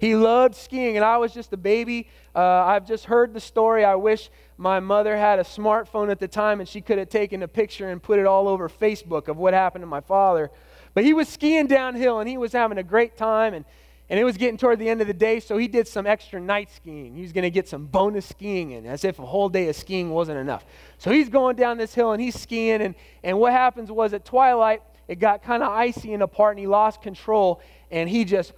[0.00, 2.08] He loved skiing, and I was just a baby.
[2.34, 3.84] Uh, I've just heard the story.
[3.84, 7.42] I wish my mother had a smartphone at the time and she could have taken
[7.42, 10.50] a picture and put it all over Facebook of what happened to my father.
[10.94, 13.54] But he was skiing downhill and he was having a great time.
[13.54, 13.64] And
[14.10, 16.40] and it was getting toward the end of the day, so he did some extra
[16.40, 17.14] night skiing.
[17.14, 19.76] He was going to get some bonus skiing in, as if a whole day of
[19.76, 20.64] skiing wasn't enough.
[20.96, 24.24] So he's going down this hill and he's skiing, and, and what happens was at
[24.24, 28.24] twilight, it got kind of icy in a part, and he lost control, and he
[28.24, 28.52] just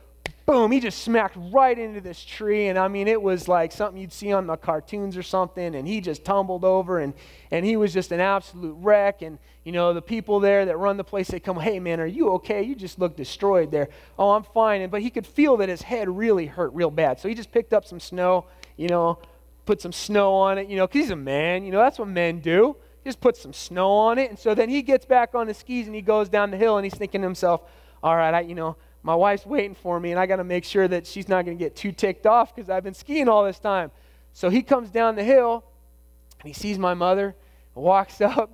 [0.50, 2.66] boom, he just smacked right into this tree.
[2.66, 5.76] And I mean, it was like something you'd see on the cartoons or something.
[5.76, 7.14] And he just tumbled over and,
[7.52, 9.22] and he was just an absolute wreck.
[9.22, 12.06] And, you know, the people there that run the place, they come, hey, man, are
[12.06, 12.64] you okay?
[12.64, 13.90] You just look destroyed there.
[14.18, 14.80] Oh, I'm fine.
[14.80, 17.20] And, but he could feel that his head really hurt real bad.
[17.20, 19.20] So he just picked up some snow, you know,
[19.66, 21.64] put some snow on it, you know, because he's a man.
[21.64, 22.76] You know, that's what men do.
[23.04, 24.30] Just put some snow on it.
[24.30, 26.76] And so then he gets back on his skis and he goes down the hill
[26.76, 27.62] and he's thinking to himself,
[28.02, 30.64] all right, I, you know, my wife's waiting for me, and I got to make
[30.64, 33.44] sure that she's not going to get too ticked off because I've been skiing all
[33.44, 33.90] this time.
[34.32, 35.64] So he comes down the hill,
[36.40, 37.34] and he sees my mother,
[37.74, 38.50] and walks up,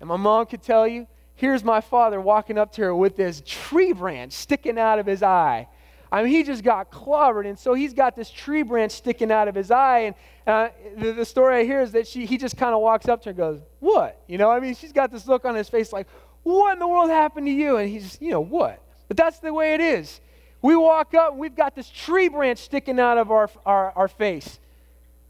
[0.00, 3.42] and my mom could tell you, here's my father walking up to her with this
[3.44, 5.68] tree branch sticking out of his eye.
[6.14, 9.48] I mean, he just got clobbered, and so he's got this tree branch sticking out
[9.48, 9.98] of his eye.
[9.98, 10.14] And
[10.46, 13.22] uh, the, the, story I hear is that she, he just kind of walks up
[13.22, 15.68] to her and goes, "What?" You know, I mean, she's got this look on his
[15.68, 16.06] face like,
[16.44, 18.80] "What in the world happened to you?" And he's, you know, what?
[19.14, 20.20] But that's the way it is.
[20.60, 24.08] We walk up and we've got this tree branch sticking out of our, our, our
[24.08, 24.58] face.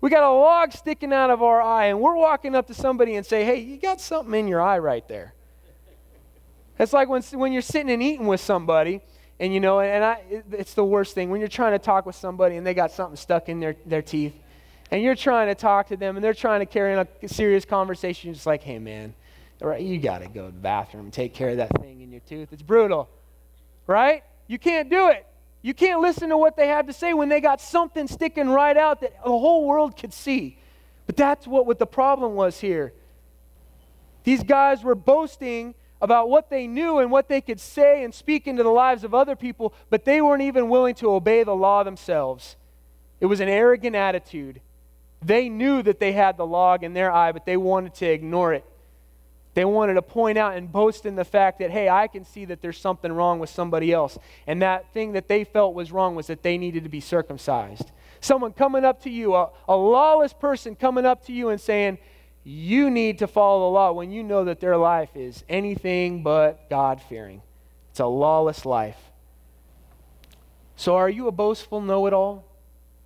[0.00, 3.16] We got a log sticking out of our eye, and we're walking up to somebody
[3.16, 5.34] and say, Hey, you got something in your eye right there.
[6.78, 9.02] It's like when, when you're sitting and eating with somebody,
[9.38, 12.16] and you know, and I, it's the worst thing when you're trying to talk with
[12.16, 14.34] somebody and they got something stuck in their, their teeth,
[14.90, 17.66] and you're trying to talk to them and they're trying to carry on a serious
[17.66, 18.28] conversation.
[18.28, 19.12] You're just like, Hey, man,
[19.78, 22.50] you got to go to the bathroom take care of that thing in your tooth.
[22.50, 23.10] It's brutal
[23.86, 24.22] right?
[24.46, 25.26] You can't do it.
[25.62, 28.76] You can't listen to what they have to say when they got something sticking right
[28.76, 30.58] out that the whole world could see.
[31.06, 32.92] But that's what, what the problem was here.
[34.24, 38.46] These guys were boasting about what they knew and what they could say and speak
[38.46, 41.82] into the lives of other people, but they weren't even willing to obey the law
[41.82, 42.56] themselves.
[43.20, 44.60] It was an arrogant attitude.
[45.22, 48.52] They knew that they had the log in their eye, but they wanted to ignore
[48.52, 48.66] it.
[49.54, 52.44] They wanted to point out and boast in the fact that, hey, I can see
[52.46, 54.18] that there's something wrong with somebody else.
[54.46, 57.92] And that thing that they felt was wrong was that they needed to be circumcised.
[58.20, 61.98] Someone coming up to you, a, a lawless person coming up to you and saying,
[62.42, 66.68] you need to follow the law when you know that their life is anything but
[66.68, 67.40] God fearing.
[67.90, 68.98] It's a lawless life.
[70.76, 72.44] So, are you a boastful know it all?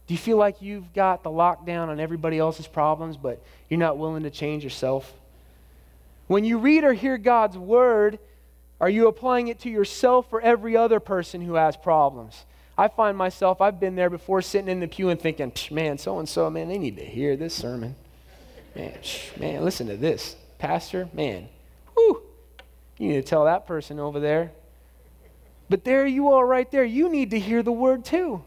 [0.07, 3.99] Do you feel like you've got the lockdown on everybody else's problems, but you're not
[3.99, 5.13] willing to change yourself?
[6.29, 8.19] When you read or hear God's word,
[8.81, 12.45] are you applying it to yourself or every other person who has problems?
[12.77, 16.21] I find myself, I've been there before sitting in the pew and thinking, man, so
[16.21, 17.97] and so, man, they need to hear this sermon.
[18.77, 18.97] Man,
[19.41, 20.37] man, listen to this.
[20.59, 21.49] Pastor, man,
[21.95, 22.23] whew,
[22.99, 24.53] you need to tell that person over there.
[25.69, 26.85] But there you are right there.
[26.85, 28.45] You need to hear the word too.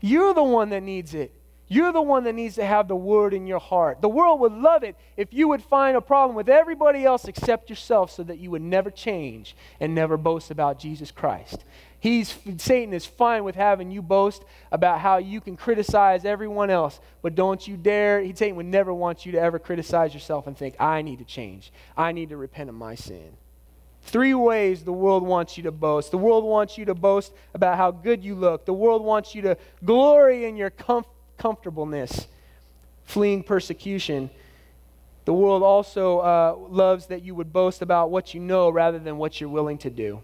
[0.00, 1.32] You're the one that needs it.
[1.70, 4.00] You're the one that needs to have the word in your heart.
[4.00, 7.68] The world would love it if you would find a problem with everybody else except
[7.68, 11.64] yourself so that you would never change and never boast about Jesus Christ.
[12.00, 17.00] He's, Satan is fine with having you boast about how you can criticize everyone else,
[17.20, 20.56] but don't you dare, he, Satan would never want you to ever criticize yourself and
[20.56, 21.70] think, I need to change.
[21.96, 23.36] I need to repent of my sin.
[24.02, 26.12] Three ways the world wants you to boast.
[26.12, 28.64] The world wants you to boast about how good you look.
[28.64, 32.26] The world wants you to glory in your comfort comfortableness,
[33.04, 34.30] fleeing persecution.
[35.24, 39.18] The world also uh, loves that you would boast about what you know rather than
[39.18, 40.20] what you're willing to do.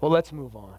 [0.00, 0.76] Well, let's move on.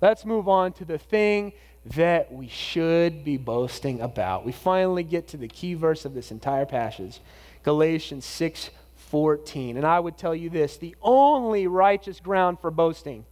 [0.00, 1.52] Let's move on to the thing
[1.86, 4.44] that we should be boasting about.
[4.44, 7.20] We finally get to the key verse of this entire passage,
[7.62, 9.76] Galatians 6 14.
[9.76, 13.24] And I would tell you this the only righteous ground for boasting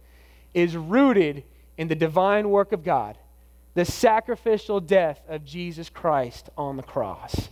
[0.53, 1.43] is rooted
[1.77, 3.17] in the divine work of God
[3.73, 7.49] the sacrificial death of Jesus Christ on the cross.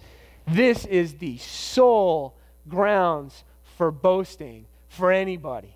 [0.48, 2.36] This is the sole
[2.68, 3.44] grounds
[3.78, 5.76] for boasting for anybody.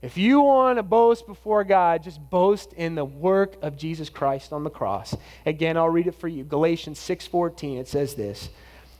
[0.00, 4.52] If you want to boast before God, just boast in the work of Jesus Christ
[4.52, 5.16] on the cross.
[5.44, 6.44] Again, I'll read it for you.
[6.44, 8.48] Galatians 6:14 it says this.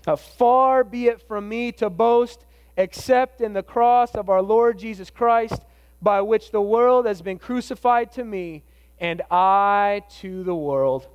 [0.07, 2.45] Uh, far be it from me to boast
[2.77, 5.63] except in the cross of our Lord Jesus Christ,
[6.01, 8.63] by which the world has been crucified to me
[9.01, 11.07] and I to the world.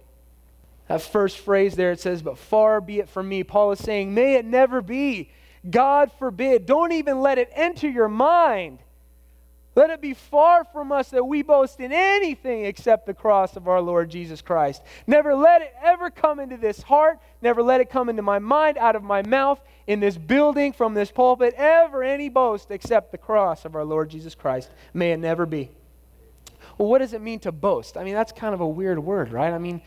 [0.87, 3.43] That first phrase there, it says, But far be it from me.
[3.43, 5.31] Paul is saying, May it never be.
[5.69, 6.65] God forbid.
[6.65, 8.79] Don't even let it enter your mind.
[9.75, 13.67] Let it be far from us that we boast in anything except the cross of
[13.67, 14.83] our Lord Jesus Christ.
[15.07, 17.17] Never let it ever come into this heart.
[17.41, 20.93] Never let it come into my mind, out of my mouth, in this building, from
[20.93, 24.69] this pulpit, ever any boast except the cross of our Lord Jesus Christ.
[24.93, 25.71] May it never be.
[26.83, 27.95] Well, what does it mean to boast?
[27.95, 29.53] I mean, that's kind of a weird word, right?
[29.53, 29.81] I mean,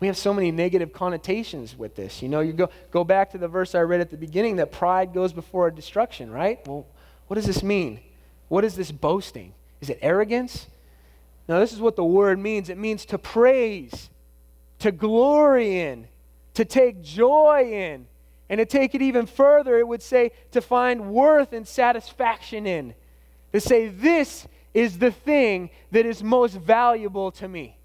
[0.00, 2.22] we have so many negative connotations with this.
[2.22, 4.72] You know, you go, go back to the verse I read at the beginning that
[4.72, 6.66] pride goes before destruction, right?
[6.66, 6.86] Well,
[7.26, 8.00] what does this mean?
[8.48, 9.52] What is this boasting?
[9.82, 10.68] Is it arrogance?
[11.48, 14.08] Now, this is what the word means it means to praise,
[14.78, 16.08] to glory in,
[16.54, 18.06] to take joy in.
[18.48, 22.94] And to take it even further, it would say to find worth and satisfaction in.
[23.52, 27.76] To say, this is the thing that is most valuable to me.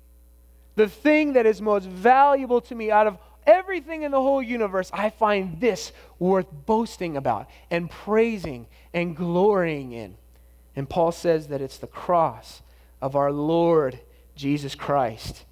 [0.76, 4.90] The thing that is most valuable to me out of everything in the whole universe,
[4.94, 10.16] I find this worth boasting about and praising and glorying in.
[10.76, 12.62] And Paul says that it's the cross
[13.02, 14.00] of our Lord
[14.36, 15.46] Jesus Christ.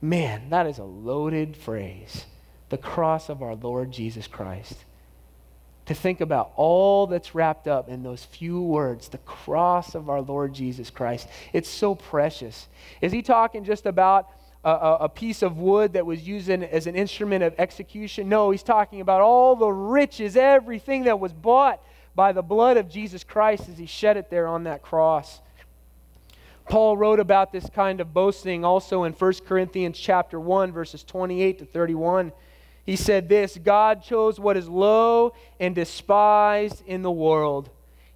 [0.00, 2.26] Man, that is a loaded phrase.
[2.68, 4.84] The cross of our Lord Jesus Christ.
[5.86, 10.22] To think about all that's wrapped up in those few words, the cross of our
[10.22, 11.28] Lord Jesus Christ.
[11.52, 12.68] It's so precious.
[13.02, 14.30] Is he talking just about
[14.64, 18.30] a, a, piece of wood that was used in, as an instrument of execution.
[18.30, 21.82] No, he's talking about all the riches, everything that was bought
[22.14, 25.40] by the blood of Jesus Christ as he shed it there on that cross.
[26.68, 31.58] Paul wrote about this kind of boasting also in 1 Corinthians chapter 1 verses 28
[31.58, 32.32] to 31.
[32.84, 37.70] He said this, God chose what is low and despised in the world,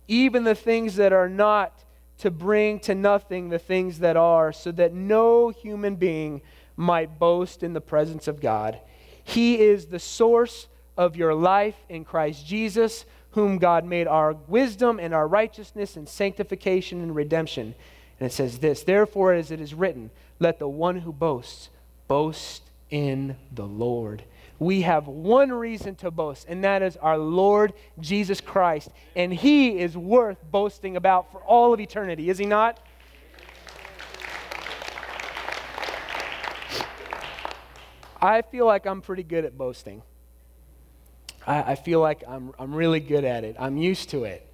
[0.07, 1.73] even the things that are not
[2.19, 6.43] to bring to nothing the things that are, so that no human being
[6.77, 8.79] might boast in the presence of God.
[9.25, 14.99] He is the source of your life in Christ Jesus, whom God made our wisdom
[14.99, 17.75] and our righteousness and sanctification and redemption.
[18.19, 21.71] And it says this Therefore, as it is written, let the one who boasts
[22.09, 24.25] boast in the Lord
[24.59, 28.91] we have one reason to boast, and that is our Lord Jesus Christ.
[29.15, 32.81] And he is worth boasting about for all of eternity, is he not?
[38.21, 40.03] I feel like I'm pretty good at boasting.
[41.47, 43.55] I, I, feel like I'm, I'm really good at it.
[43.61, 44.45] I'm used to it.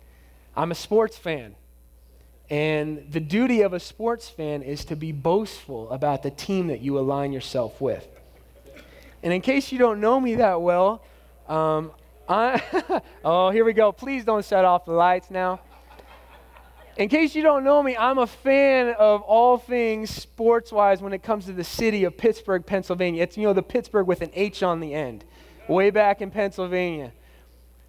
[0.54, 1.56] I'm a sports fan.
[2.50, 6.82] And the duty of a sports fan is to be boastful about the team that
[6.82, 8.06] you align yourself with.
[9.24, 11.02] And in case you don't know me that well,
[11.48, 11.92] um,
[12.28, 12.62] I,
[13.24, 13.90] oh, here we go.
[13.90, 15.60] Please don't shut off the lights now.
[16.98, 21.14] In case you don't know me, I'm a fan of all things sports wise when
[21.14, 23.22] it comes to the city of Pittsburgh, Pennsylvania.
[23.22, 25.24] It's, you know, the Pittsburgh with an H on the end,
[25.68, 27.10] way back in Pennsylvania.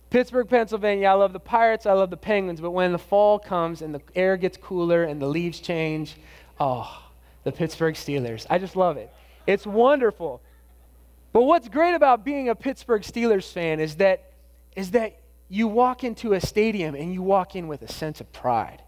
[0.09, 3.81] Pittsburgh, Pennsylvania, I love the Pirates, I love the Penguins, but when the fall comes
[3.81, 6.15] and the air gets cooler and the leaves change,
[6.61, 7.03] oh,
[7.43, 8.45] the Pittsburgh Steelers.
[8.49, 9.13] I just love it.
[9.45, 10.41] It's wonderful.
[11.35, 14.31] But what's great about being a Pittsburgh Steelers fan is that,
[14.73, 15.19] is that
[15.49, 18.81] you walk into a stadium and you walk in with a sense of pride.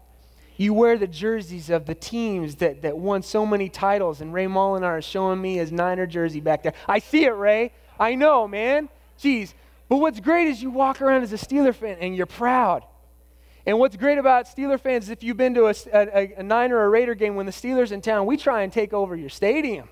[0.56, 4.46] You wear the jerseys of the teams that, that won so many titles, and Ray
[4.46, 6.72] Molinar is showing me his Niner jersey back there.
[6.88, 7.70] I see it, Ray.
[8.00, 8.88] I know, man.
[9.20, 9.52] Jeez.
[9.90, 12.82] But what's great is you walk around as a Steeler fan and you're proud.
[13.66, 16.78] And what's great about Steeler fans is if you've been to a, a, a Niner
[16.78, 19.28] or a Raider game when the Steelers in town, we try and take over your
[19.28, 19.90] stadium.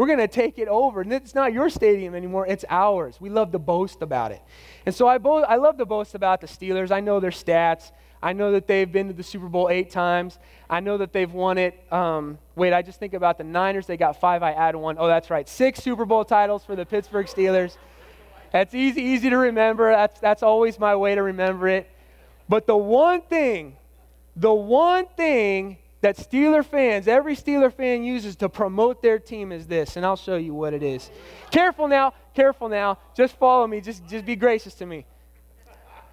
[0.00, 1.02] We're going to take it over.
[1.02, 3.20] And it's not your stadium anymore, it's ours.
[3.20, 4.40] We love to boast about it.
[4.86, 6.90] And so I, bo- I love to boast about the Steelers.
[6.90, 7.92] I know their stats.
[8.22, 10.38] I know that they've been to the Super Bowl eight times.
[10.70, 11.78] I know that they've won it.
[11.92, 13.86] Um, wait, I just think about the Niners.
[13.86, 14.42] They got five.
[14.42, 14.96] I add one.
[14.98, 15.46] Oh, that's right.
[15.46, 17.76] Six Super Bowl titles for the Pittsburgh Steelers.
[18.54, 19.92] That's easy, easy to remember.
[19.92, 21.90] That's, that's always my way to remember it.
[22.48, 23.76] But the one thing,
[24.34, 29.66] the one thing that Steeler fans, every Steeler fan uses to promote their team is
[29.66, 31.10] this, and I'll show you what it is.
[31.50, 32.98] Careful now, careful now.
[33.14, 35.04] Just follow me, just, just be gracious to me.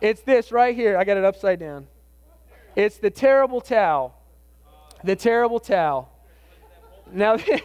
[0.02, 0.98] It's this right here.
[0.98, 1.88] I got it upside down.
[2.76, 4.16] It's the terrible towel.
[5.04, 6.12] The terrible towel.
[7.12, 7.62] Now, this,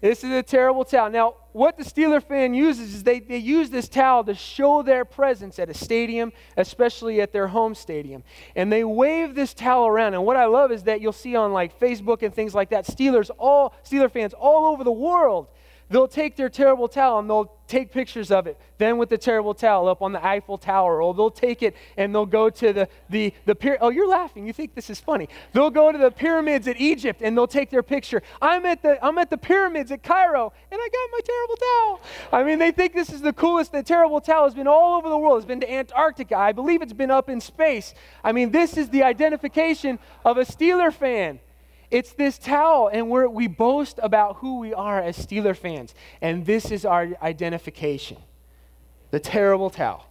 [0.00, 1.10] this is a terrible towel.
[1.10, 5.04] Now, what the Steeler fan uses is they, they use this towel to show their
[5.04, 8.22] presence at a stadium, especially at their home stadium.
[8.54, 10.14] And they wave this towel around.
[10.14, 12.86] And what I love is that you'll see on like Facebook and things like that,
[12.86, 15.48] Steelers all Steeler fans all over the world
[15.90, 18.56] They'll take their terrible towel and they'll take pictures of it.
[18.78, 22.14] Then with the terrible towel up on the Eiffel Tower, or they'll take it and
[22.14, 24.46] they'll go to the the the pyra- oh you're laughing.
[24.46, 25.28] You think this is funny?
[25.52, 28.22] They'll go to the pyramids at Egypt and they'll take their picture.
[28.40, 32.40] I'm at the I'm at the pyramids at Cairo and I got my terrible towel.
[32.40, 33.72] I mean they think this is the coolest.
[33.72, 35.38] The terrible towel has been all over the world.
[35.38, 36.36] It's been to Antarctica.
[36.36, 37.94] I believe it's been up in space.
[38.22, 41.40] I mean this is the identification of a Steeler fan.
[41.90, 45.94] It's this towel, and we we boast about who we are as Steeler fans.
[46.20, 48.18] And this is our identification
[49.10, 50.06] the terrible towel.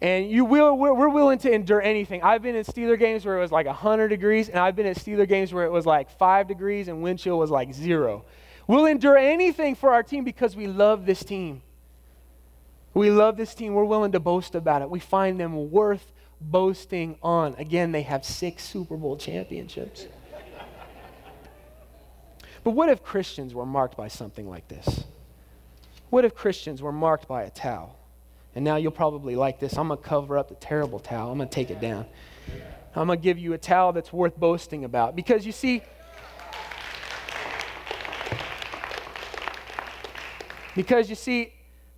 [0.00, 2.22] And you will, we're, we're willing to endure anything.
[2.22, 4.96] I've been in Steeler games where it was like 100 degrees, and I've been at
[4.96, 8.24] Steeler games where it was like 5 degrees and wind chill was like zero.
[8.66, 11.62] We'll endure anything for our team because we love this team.
[12.94, 13.74] We love this team.
[13.74, 14.90] We're willing to boast about it.
[14.90, 17.54] We find them worth boasting on.
[17.56, 20.06] Again, they have six Super Bowl championships.
[22.64, 25.04] But what if Christians were marked by something like this?
[26.10, 27.98] What if Christians were marked by a towel?
[28.54, 29.78] And now you'll probably like this.
[29.78, 31.30] I'm going to cover up the terrible towel.
[31.30, 32.06] I'm going to take it down.
[32.94, 35.16] I'm going to give you a towel that's worth boasting about.
[35.16, 35.82] Because you see,
[40.76, 41.54] because you see,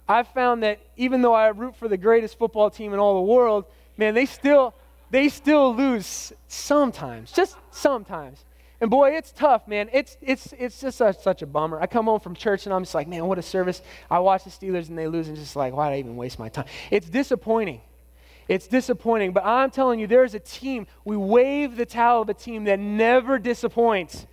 [0.08, 3.32] I've found that even though I root for the greatest football team in all the
[3.32, 3.64] world,
[3.96, 4.74] man, they still
[5.10, 8.44] they still lose sometimes, just sometimes.
[8.84, 9.88] And boy, it's tough, man.
[9.94, 11.80] It's it's it's just a, such a bummer.
[11.80, 13.80] I come home from church and I'm just like, man, what a service.
[14.10, 16.38] I watch the Steelers and they lose and just like, why did I even waste
[16.38, 16.66] my time?
[16.90, 17.80] It's disappointing.
[18.46, 20.86] It's disappointing, but I'm telling you, there's a team.
[21.02, 24.26] We wave the towel of a team that never disappoints.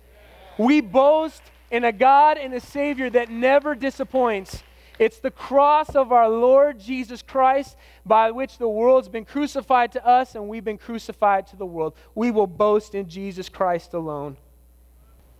[0.58, 1.40] We boast
[1.70, 4.62] in a God and a Savior that never disappoints.
[5.02, 7.76] It's the cross of our Lord Jesus Christ
[8.06, 11.96] by which the world's been crucified to us and we've been crucified to the world.
[12.14, 14.36] We will boast in Jesus Christ alone.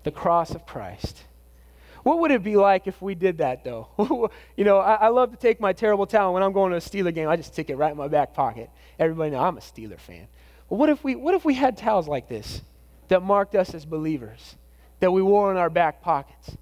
[0.02, 1.22] The cross of Christ.
[2.02, 4.32] What would it be like if we did that, though?
[4.56, 6.80] you know, I, I, love to take my terrible towel when I'm going to a
[6.80, 7.28] Steeler game.
[7.28, 8.68] I just stick it right in my back pocket.
[8.98, 10.26] Everybody know I'm a Steeler fan.
[10.68, 12.62] But what if we, what if we had towels like this
[13.06, 14.56] that marked us as believers,
[14.98, 16.56] that we wore in our back pockets,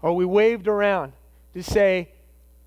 [0.00, 1.12] or we waved around
[1.58, 2.08] to say,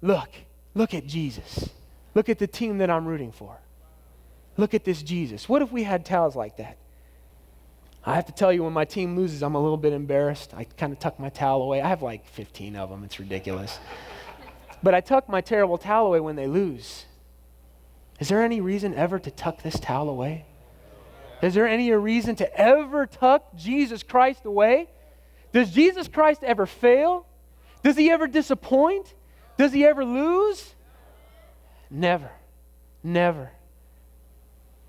[0.02, 0.30] look,
[0.74, 1.70] look at Jesus.
[2.14, 3.58] Look at the team that I'm rooting for.
[4.58, 5.48] Look at this Jesus.
[5.48, 6.78] What if we had towels like that?
[8.06, 10.54] I have to tell you, when my team loses, I'm a little bit embarrassed.
[10.54, 11.82] I kind of tuck my towel away.
[11.82, 13.06] I have like 15 of them.
[13.06, 13.80] It's ridiculous.
[14.84, 17.06] but I tuck my terrible towel away when they lose.
[18.20, 20.46] Is there any reason ever to tuck this towel away?
[21.42, 24.90] Is there any reason to ever tuck Jesus Christ away?
[25.54, 27.26] Does Jesus Christ ever fail?
[27.84, 29.14] Does he ever disappoint?
[29.58, 30.74] Does he ever lose?
[31.90, 32.32] Never.
[33.04, 33.52] Never.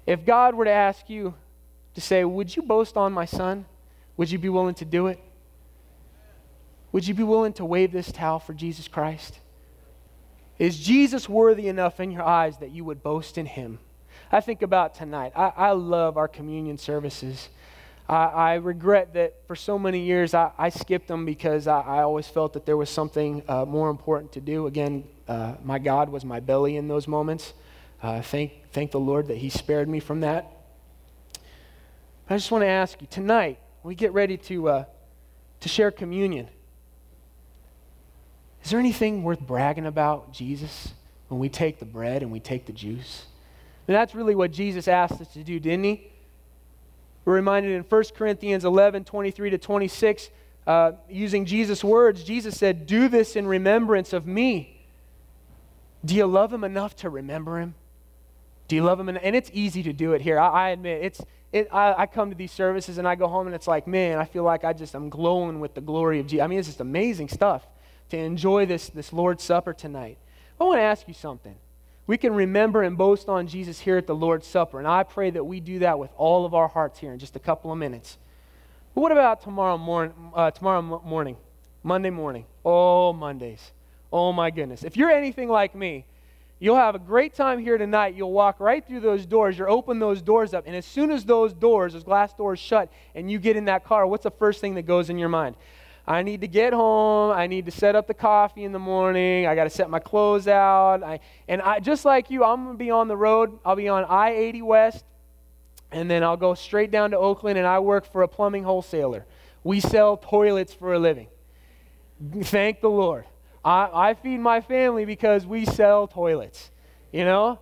[0.07, 1.35] If God were to ask you
[1.95, 3.67] to say, Would you boast on my son?
[4.17, 5.21] Would you be willing to do it?
[6.93, 9.39] Would you be willing to wave this towel for Jesus Christ?
[10.59, 13.79] Is Jesus worthy enough in your eyes that you would boast in him?
[14.31, 15.33] I think about tonight.
[15.35, 17.49] I, I love our communion services.
[18.09, 22.03] I, I regret that for so many years I, I skipped them because I, I,
[22.03, 24.67] always felt that there was something uh, more important to do.
[24.67, 27.55] Again, uh, my God was my belly in those moments.
[28.03, 30.51] Uh, thank, thank the Lord that He spared me from that.
[32.27, 34.85] But I just want to ask you tonight, we get ready to, uh,
[35.61, 36.49] to share communion.
[38.65, 40.93] Is there anything worth bragging about Jesus
[41.29, 43.27] when we take the bread and we take the juice?
[43.89, 46.12] And that's really what Jesus asked us to do, didn't he?
[47.25, 50.31] We're reminded in 1 Corinthians 11 23 to 26,
[50.67, 54.87] uh, using Jesus' words, Jesus said, Do this in remembrance of me.
[56.05, 57.75] Do you love him enough to remember him?
[58.69, 59.09] Do you love him?
[59.09, 60.39] And it's easy to do it here.
[60.39, 61.21] I, I admit, it's,
[61.53, 64.19] it, I, I, come to these services and I go home and it's like, man,
[64.19, 66.43] I feel like I just, I'm glowing with the glory of Jesus.
[66.43, 67.67] I mean, it's just amazing stuff
[68.09, 70.19] to enjoy this, this Lord's Supper tonight.
[70.61, 71.55] I want to ask you something.
[72.07, 75.31] We can remember and boast on Jesus here at the Lord's Supper, and I pray
[75.31, 77.79] that we do that with all of our hearts here in just a couple of
[77.79, 78.19] minutes.
[78.95, 80.13] But what about tomorrow, morning?
[80.35, 81.37] uh, tomorrow morning,
[81.83, 82.45] Monday morning?
[82.65, 83.71] Oh, Mondays.
[84.13, 84.83] Oh, my goodness.
[84.83, 86.05] If you're anything like me,
[86.59, 88.15] you'll have a great time here tonight.
[88.17, 89.57] You'll walk right through those doors.
[89.57, 92.93] You'll open those doors up, and as soon as those doors, those glass doors shut,
[93.15, 95.55] and you get in that car, what's the first thing that goes in your mind?
[96.07, 97.31] I need to get home.
[97.31, 99.47] I need to set up the coffee in the morning.
[99.47, 101.03] I got to set my clothes out.
[101.03, 103.59] I, and I, just like you, I'm going to be on the road.
[103.65, 105.05] I'll be on I 80 West,
[105.93, 109.27] and then I'll go straight down to Oakland, and I work for a plumbing wholesaler.
[109.63, 111.29] We sell toilets for a living.
[112.43, 113.25] Thank the Lord.
[113.65, 116.71] I, I feed my family because we sell toilets.
[117.13, 117.61] You know?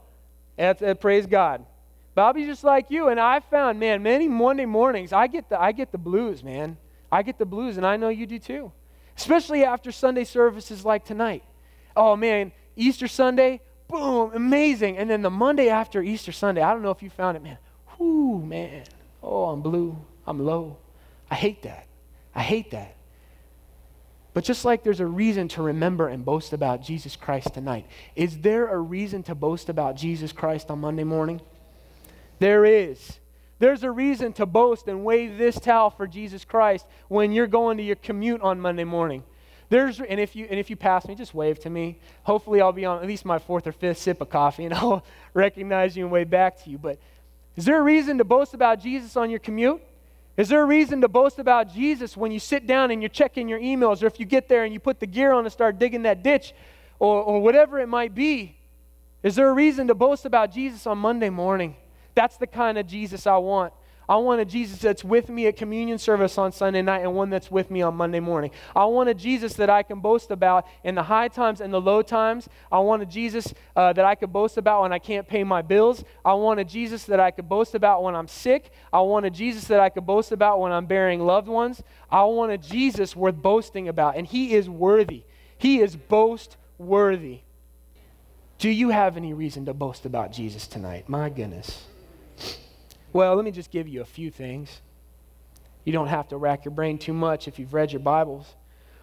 [0.56, 1.66] That's, uh, praise God.
[2.34, 5.72] Be just like you, and I found, man, many Monday mornings, I get the, I
[5.72, 6.76] get the blues, man.
[7.10, 8.72] I get the blues, and I know you do too.
[9.16, 11.44] Especially after Sunday services like tonight.
[11.96, 14.96] Oh man, Easter Sunday, boom, amazing.
[14.96, 17.58] And then the Monday after Easter Sunday, I don't know if you found it, man.
[17.98, 18.84] Whoo, man.
[19.22, 19.96] Oh, I'm blue.
[20.26, 20.78] I'm low.
[21.30, 21.86] I hate that.
[22.34, 22.96] I hate that.
[24.32, 28.38] But just like there's a reason to remember and boast about Jesus Christ tonight, is
[28.38, 31.40] there a reason to boast about Jesus Christ on Monday morning?
[32.38, 33.18] There is.
[33.60, 37.76] There's a reason to boast and wave this towel for Jesus Christ when you're going
[37.76, 39.22] to your commute on Monday morning.
[39.68, 41.98] There's, and if you and if you pass me, just wave to me.
[42.24, 45.04] Hopefully, I'll be on at least my fourth or fifth sip of coffee, and I'll
[45.34, 46.78] recognize you and wave back to you.
[46.78, 46.98] But
[47.54, 49.80] is there a reason to boast about Jesus on your commute?
[50.38, 53.46] Is there a reason to boast about Jesus when you sit down and you're checking
[53.46, 55.78] your emails, or if you get there and you put the gear on and start
[55.78, 56.54] digging that ditch,
[56.98, 58.56] or, or whatever it might be?
[59.22, 61.76] Is there a reason to boast about Jesus on Monday morning?
[62.14, 63.72] That's the kind of Jesus I want.
[64.10, 67.30] I want a Jesus that's with me at communion service on Sunday night and one
[67.30, 68.50] that's with me on Monday morning.
[68.74, 71.80] I want a Jesus that I can boast about in the high times and the
[71.80, 72.48] low times.
[72.72, 75.62] I want a Jesus uh, that I could boast about when I can't pay my
[75.62, 76.02] bills.
[76.24, 78.72] I want a Jesus that I could boast about when I'm sick.
[78.92, 81.80] I want a Jesus that I could boast about when I'm burying loved ones.
[82.10, 85.22] I want a Jesus worth boasting about, and He is worthy.
[85.56, 87.42] He is boast worthy.
[88.58, 91.08] Do you have any reason to boast about Jesus tonight?
[91.08, 91.84] My goodness.
[93.12, 94.80] Well, let me just give you a few things.
[95.84, 98.54] You don't have to rack your brain too much if you've read your Bibles.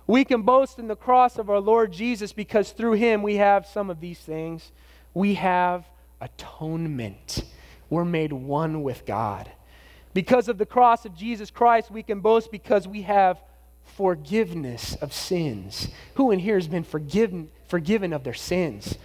[0.05, 3.66] We can boast in the cross of our Lord Jesus because through him we have
[3.66, 4.72] some of these things.
[5.14, 5.86] We have
[6.22, 7.43] atonement.
[7.89, 9.51] We're made one with God.
[10.14, 13.41] Because of the cross of Jesus Christ, we can boast because we have
[13.84, 15.89] forgiveness of sins.
[16.16, 18.97] Who in here has been forgiven, forgiven of their sins?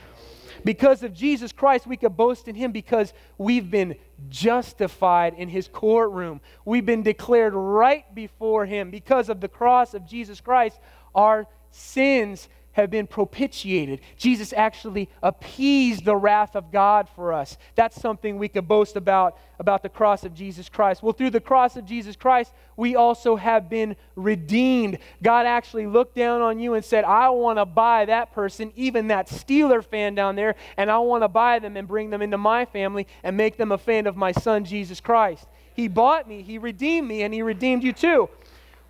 [0.65, 3.97] Because of Jesus Christ, we can boast in him because we've been
[4.29, 6.41] justified in his courtroom.
[6.65, 8.91] We've been declared right before him.
[8.91, 10.79] Because of the cross of Jesus Christ,
[11.15, 14.01] our sins have been propitiated.
[14.17, 17.59] Jesus actually appeased the wrath of God for us.
[17.75, 21.05] That's something we could boast about about the cross of Jesus Christ.
[21.05, 24.99] Well, through the cross of Jesus Christ, we also have been redeemed.
[25.23, 29.07] God actually looked down on you and said, "I want to buy that person, even
[29.09, 32.39] that Steeler fan down there, and I want to buy them and bring them into
[32.39, 36.43] my family and make them a fan of my son Jesus Christ." He bought me,
[36.43, 38.29] he redeemed me, and he redeemed you too.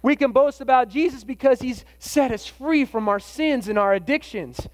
[0.03, 3.95] We can boast about Jesus because he's set us free from our sins and our
[3.95, 4.69] addictions.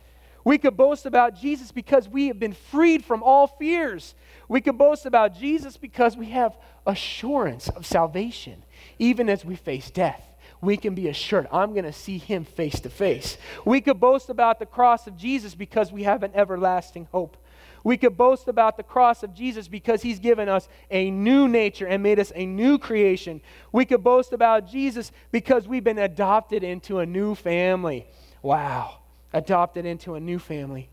[0.44, 4.14] We could boast about Jesus because we have been freed from all fears.
[4.48, 6.56] We could boast about Jesus because we have
[6.86, 8.64] assurance of salvation,
[8.98, 10.22] even as we face death.
[10.62, 13.36] We can be assured, I'm going to see him face to face.
[13.64, 17.36] We could boast about the cross of Jesus because we have an everlasting hope.
[17.84, 21.86] We could boast about the cross of Jesus because he's given us a new nature
[21.86, 23.40] and made us a new creation.
[23.72, 28.06] We could boast about Jesus because we've been adopted into a new family.
[28.42, 28.98] Wow,
[29.32, 30.90] adopted into a new family.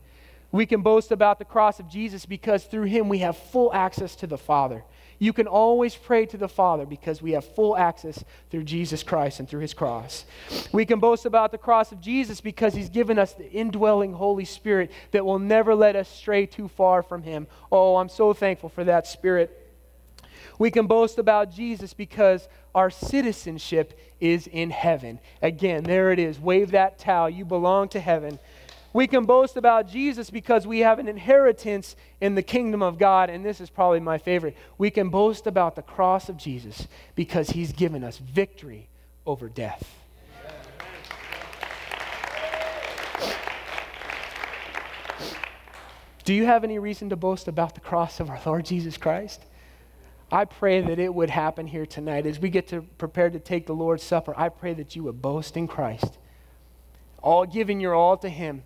[0.52, 4.16] We can boast about the cross of Jesus because through him we have full access
[4.16, 4.84] to the Father.
[5.18, 9.40] You can always pray to the Father because we have full access through Jesus Christ
[9.40, 10.24] and through his cross.
[10.72, 14.44] We can boast about the cross of Jesus because he's given us the indwelling Holy
[14.44, 17.46] Spirit that will never let us stray too far from him.
[17.72, 19.62] Oh, I'm so thankful for that Spirit.
[20.58, 25.18] We can boast about Jesus because our citizenship is in heaven.
[25.42, 26.38] Again, there it is.
[26.40, 27.28] Wave that towel.
[27.28, 28.38] You belong to heaven.
[28.96, 33.28] We can boast about Jesus because we have an inheritance in the kingdom of God.
[33.28, 34.56] And this is probably my favorite.
[34.78, 38.88] We can boast about the cross of Jesus because he's given us victory
[39.26, 39.86] over death.
[46.24, 49.44] Do you have any reason to boast about the cross of our Lord Jesus Christ?
[50.32, 53.66] I pray that it would happen here tonight as we get to prepare to take
[53.66, 54.32] the Lord's Supper.
[54.38, 56.16] I pray that you would boast in Christ,
[57.22, 58.62] all giving your all to Him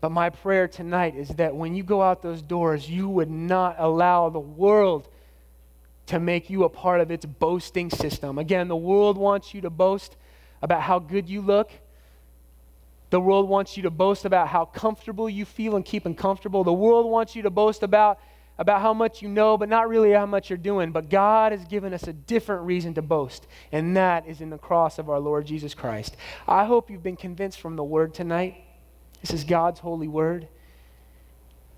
[0.00, 3.76] but my prayer tonight is that when you go out those doors, you would not
[3.78, 5.08] allow the world
[6.06, 8.38] to make you a part of its boasting system.
[8.38, 10.16] Again, the world wants you to boast
[10.62, 11.70] about how good you look.
[13.10, 16.62] The world wants you to boast about how comfortable you feel and keeping comfortable.
[16.62, 18.20] The world wants you to boast about,
[18.56, 20.92] about how much you know, but not really how much you're doing.
[20.92, 24.58] But God has given us a different reason to boast, and that is in the
[24.58, 26.16] cross of our Lord Jesus Christ.
[26.46, 28.62] I hope you've been convinced from the word tonight
[29.20, 30.48] this is God's holy word.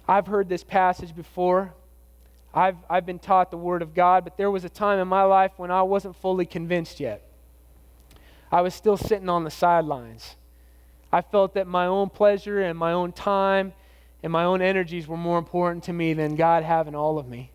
[0.07, 1.73] I've heard this passage before.
[2.53, 5.23] I've, I've been taught the word of God, but there was a time in my
[5.23, 7.23] life when I wasn't fully convinced yet.
[8.51, 10.35] I was still sitting on the sidelines.
[11.13, 13.73] I felt that my own pleasure and my own time
[14.23, 17.53] and my own energies were more important to me than God having all of me.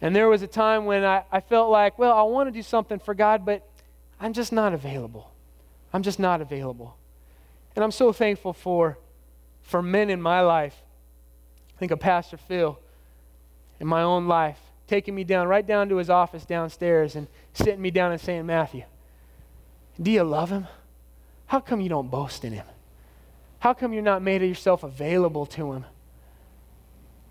[0.00, 2.62] And there was a time when I, I felt like, well, I want to do
[2.62, 3.68] something for God, but
[4.18, 5.30] I'm just not available.
[5.92, 6.96] I'm just not available.
[7.80, 8.98] And I'm so thankful for,
[9.62, 10.76] for men in my life.
[11.74, 12.78] I think of Pastor Phil
[13.80, 17.80] in my own life, taking me down, right down to his office downstairs and sitting
[17.80, 18.82] me down and saying, Matthew,
[19.98, 20.66] do you love him?
[21.46, 22.66] How come you don't boast in him?
[23.60, 25.86] How come you're not made yourself available to him?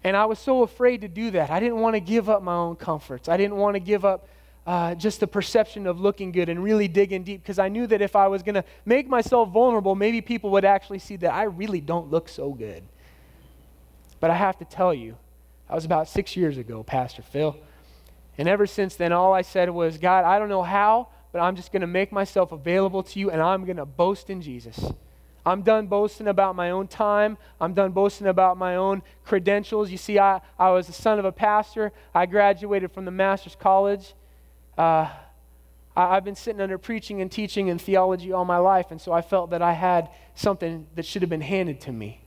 [0.04, 1.52] And I was so afraid to do that.
[1.52, 3.30] I didn't want to give up my own comforts.
[3.30, 4.28] I didn't want to give up
[4.68, 8.02] uh, just the perception of looking good and really digging deep because I knew that
[8.02, 11.44] if I was going to make myself vulnerable, maybe people would actually see that I
[11.44, 12.84] really don't look so good.
[14.20, 15.18] But I have to tell you,
[15.68, 17.58] that was about six years ago, Pastor Phil.
[18.38, 21.56] And ever since then, all I said was, God, I don't know how, but I'm
[21.56, 24.92] just going to make myself available to you and I'm going to boast in Jesus.
[25.46, 27.38] I'm done boasting about my own time.
[27.60, 29.90] I'm done boasting about my own credentials.
[29.90, 31.92] You see, I, I was the son of a pastor.
[32.14, 34.14] I graduated from the master's college.
[34.80, 35.10] Uh,
[35.94, 39.12] I, I've been sitting under preaching and teaching and theology all my life, and so
[39.12, 42.22] I felt that I had something that should have been handed to me.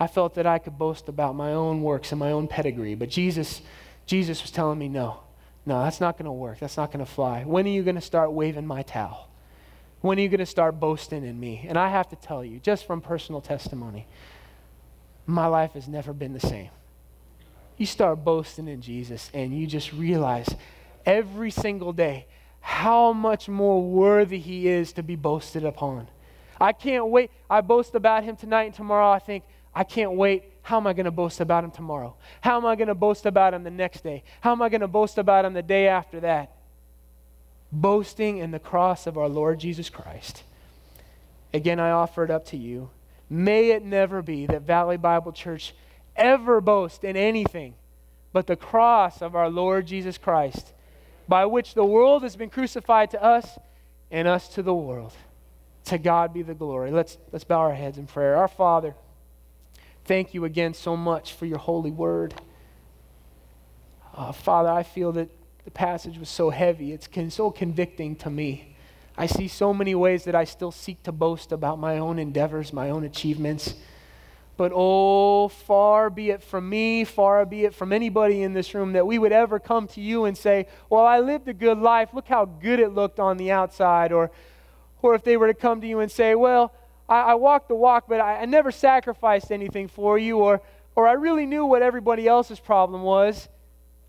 [0.00, 3.08] I felt that I could boast about my own works and my own pedigree, but
[3.08, 3.62] Jesus,
[4.04, 5.20] Jesus was telling me, no,
[5.64, 6.58] no, that's not going to work.
[6.58, 7.44] That's not going to fly.
[7.44, 9.28] When are you going to start waving my towel?
[10.00, 11.66] When are you going to start boasting in me?
[11.68, 14.06] And I have to tell you, just from personal testimony,
[15.26, 16.70] my life has never been the same.
[17.76, 20.48] You start boasting in Jesus, and you just realize
[21.08, 22.26] every single day
[22.60, 26.06] how much more worthy he is to be boasted upon.
[26.60, 27.30] I can't wait.
[27.50, 29.10] I boast about him tonight and tomorrow.
[29.10, 29.42] I think,
[29.74, 30.44] I can't wait.
[30.62, 32.14] How am I going to boast about him tomorrow?
[32.40, 34.22] How am I going to boast about him the next day?
[34.40, 36.52] How am I going to boast about him the day after that?
[37.70, 40.42] boasting in the cross of our Lord Jesus Christ.
[41.52, 42.90] Again, I offer it up to you.
[43.30, 45.74] May it never be that Valley Bible Church
[46.16, 47.74] ever boast in anything
[48.32, 50.72] but the cross of our Lord Jesus Christ,
[51.28, 53.58] by which the world has been crucified to us
[54.10, 55.12] and us to the world.
[55.86, 56.90] To God be the glory.
[56.90, 58.36] Let's, let's bow our heads in prayer.
[58.36, 58.94] Our Father,
[60.04, 62.34] thank you again so much for your holy word.
[64.14, 65.30] Uh, Father, I feel that
[65.64, 66.92] the passage was so heavy.
[66.92, 68.76] It's con- so convicting to me.
[69.16, 72.72] I see so many ways that I still seek to boast about my own endeavors,
[72.72, 73.74] my own achievements.
[74.58, 78.94] But oh, far be it from me, far be it from anybody in this room
[78.94, 82.12] that we would ever come to you and say, Well, I lived a good life.
[82.12, 84.10] Look how good it looked on the outside.
[84.10, 84.32] Or,
[85.00, 86.72] or if they were to come to you and say, Well,
[87.08, 90.38] I, I walked the walk, but I, I never sacrificed anything for you.
[90.38, 90.60] Or,
[90.96, 93.48] or I really knew what everybody else's problem was.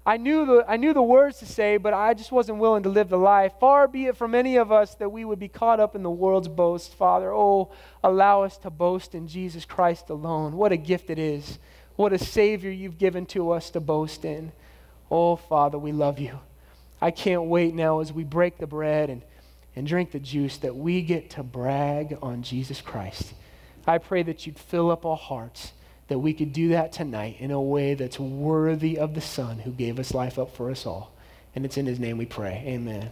[0.06, 2.90] I knew, the, I knew the words to say, but I just wasn't willing to
[2.90, 3.54] live the life.
[3.60, 6.10] Far be it from any of us that we would be caught up in the
[6.10, 7.34] world's boast, Father.
[7.34, 7.72] Oh,
[8.04, 10.54] allow us to boast in Jesus Christ alone.
[10.54, 11.60] What a gift it is.
[11.96, 14.52] What a Savior you've given to us to boast in.
[15.12, 16.40] Oh, Father, we love you.
[17.02, 19.22] I can't wait now as we break the bread and,
[19.76, 23.34] and drink the juice that we get to brag on Jesus Christ.
[23.86, 25.74] I pray that you'd fill up our hearts
[26.10, 29.72] that we could do that tonight in a way that's worthy of the Son who
[29.72, 31.12] gave us life up for us all.
[31.56, 32.64] And it's in his name we pray.
[32.68, 33.12] Amen.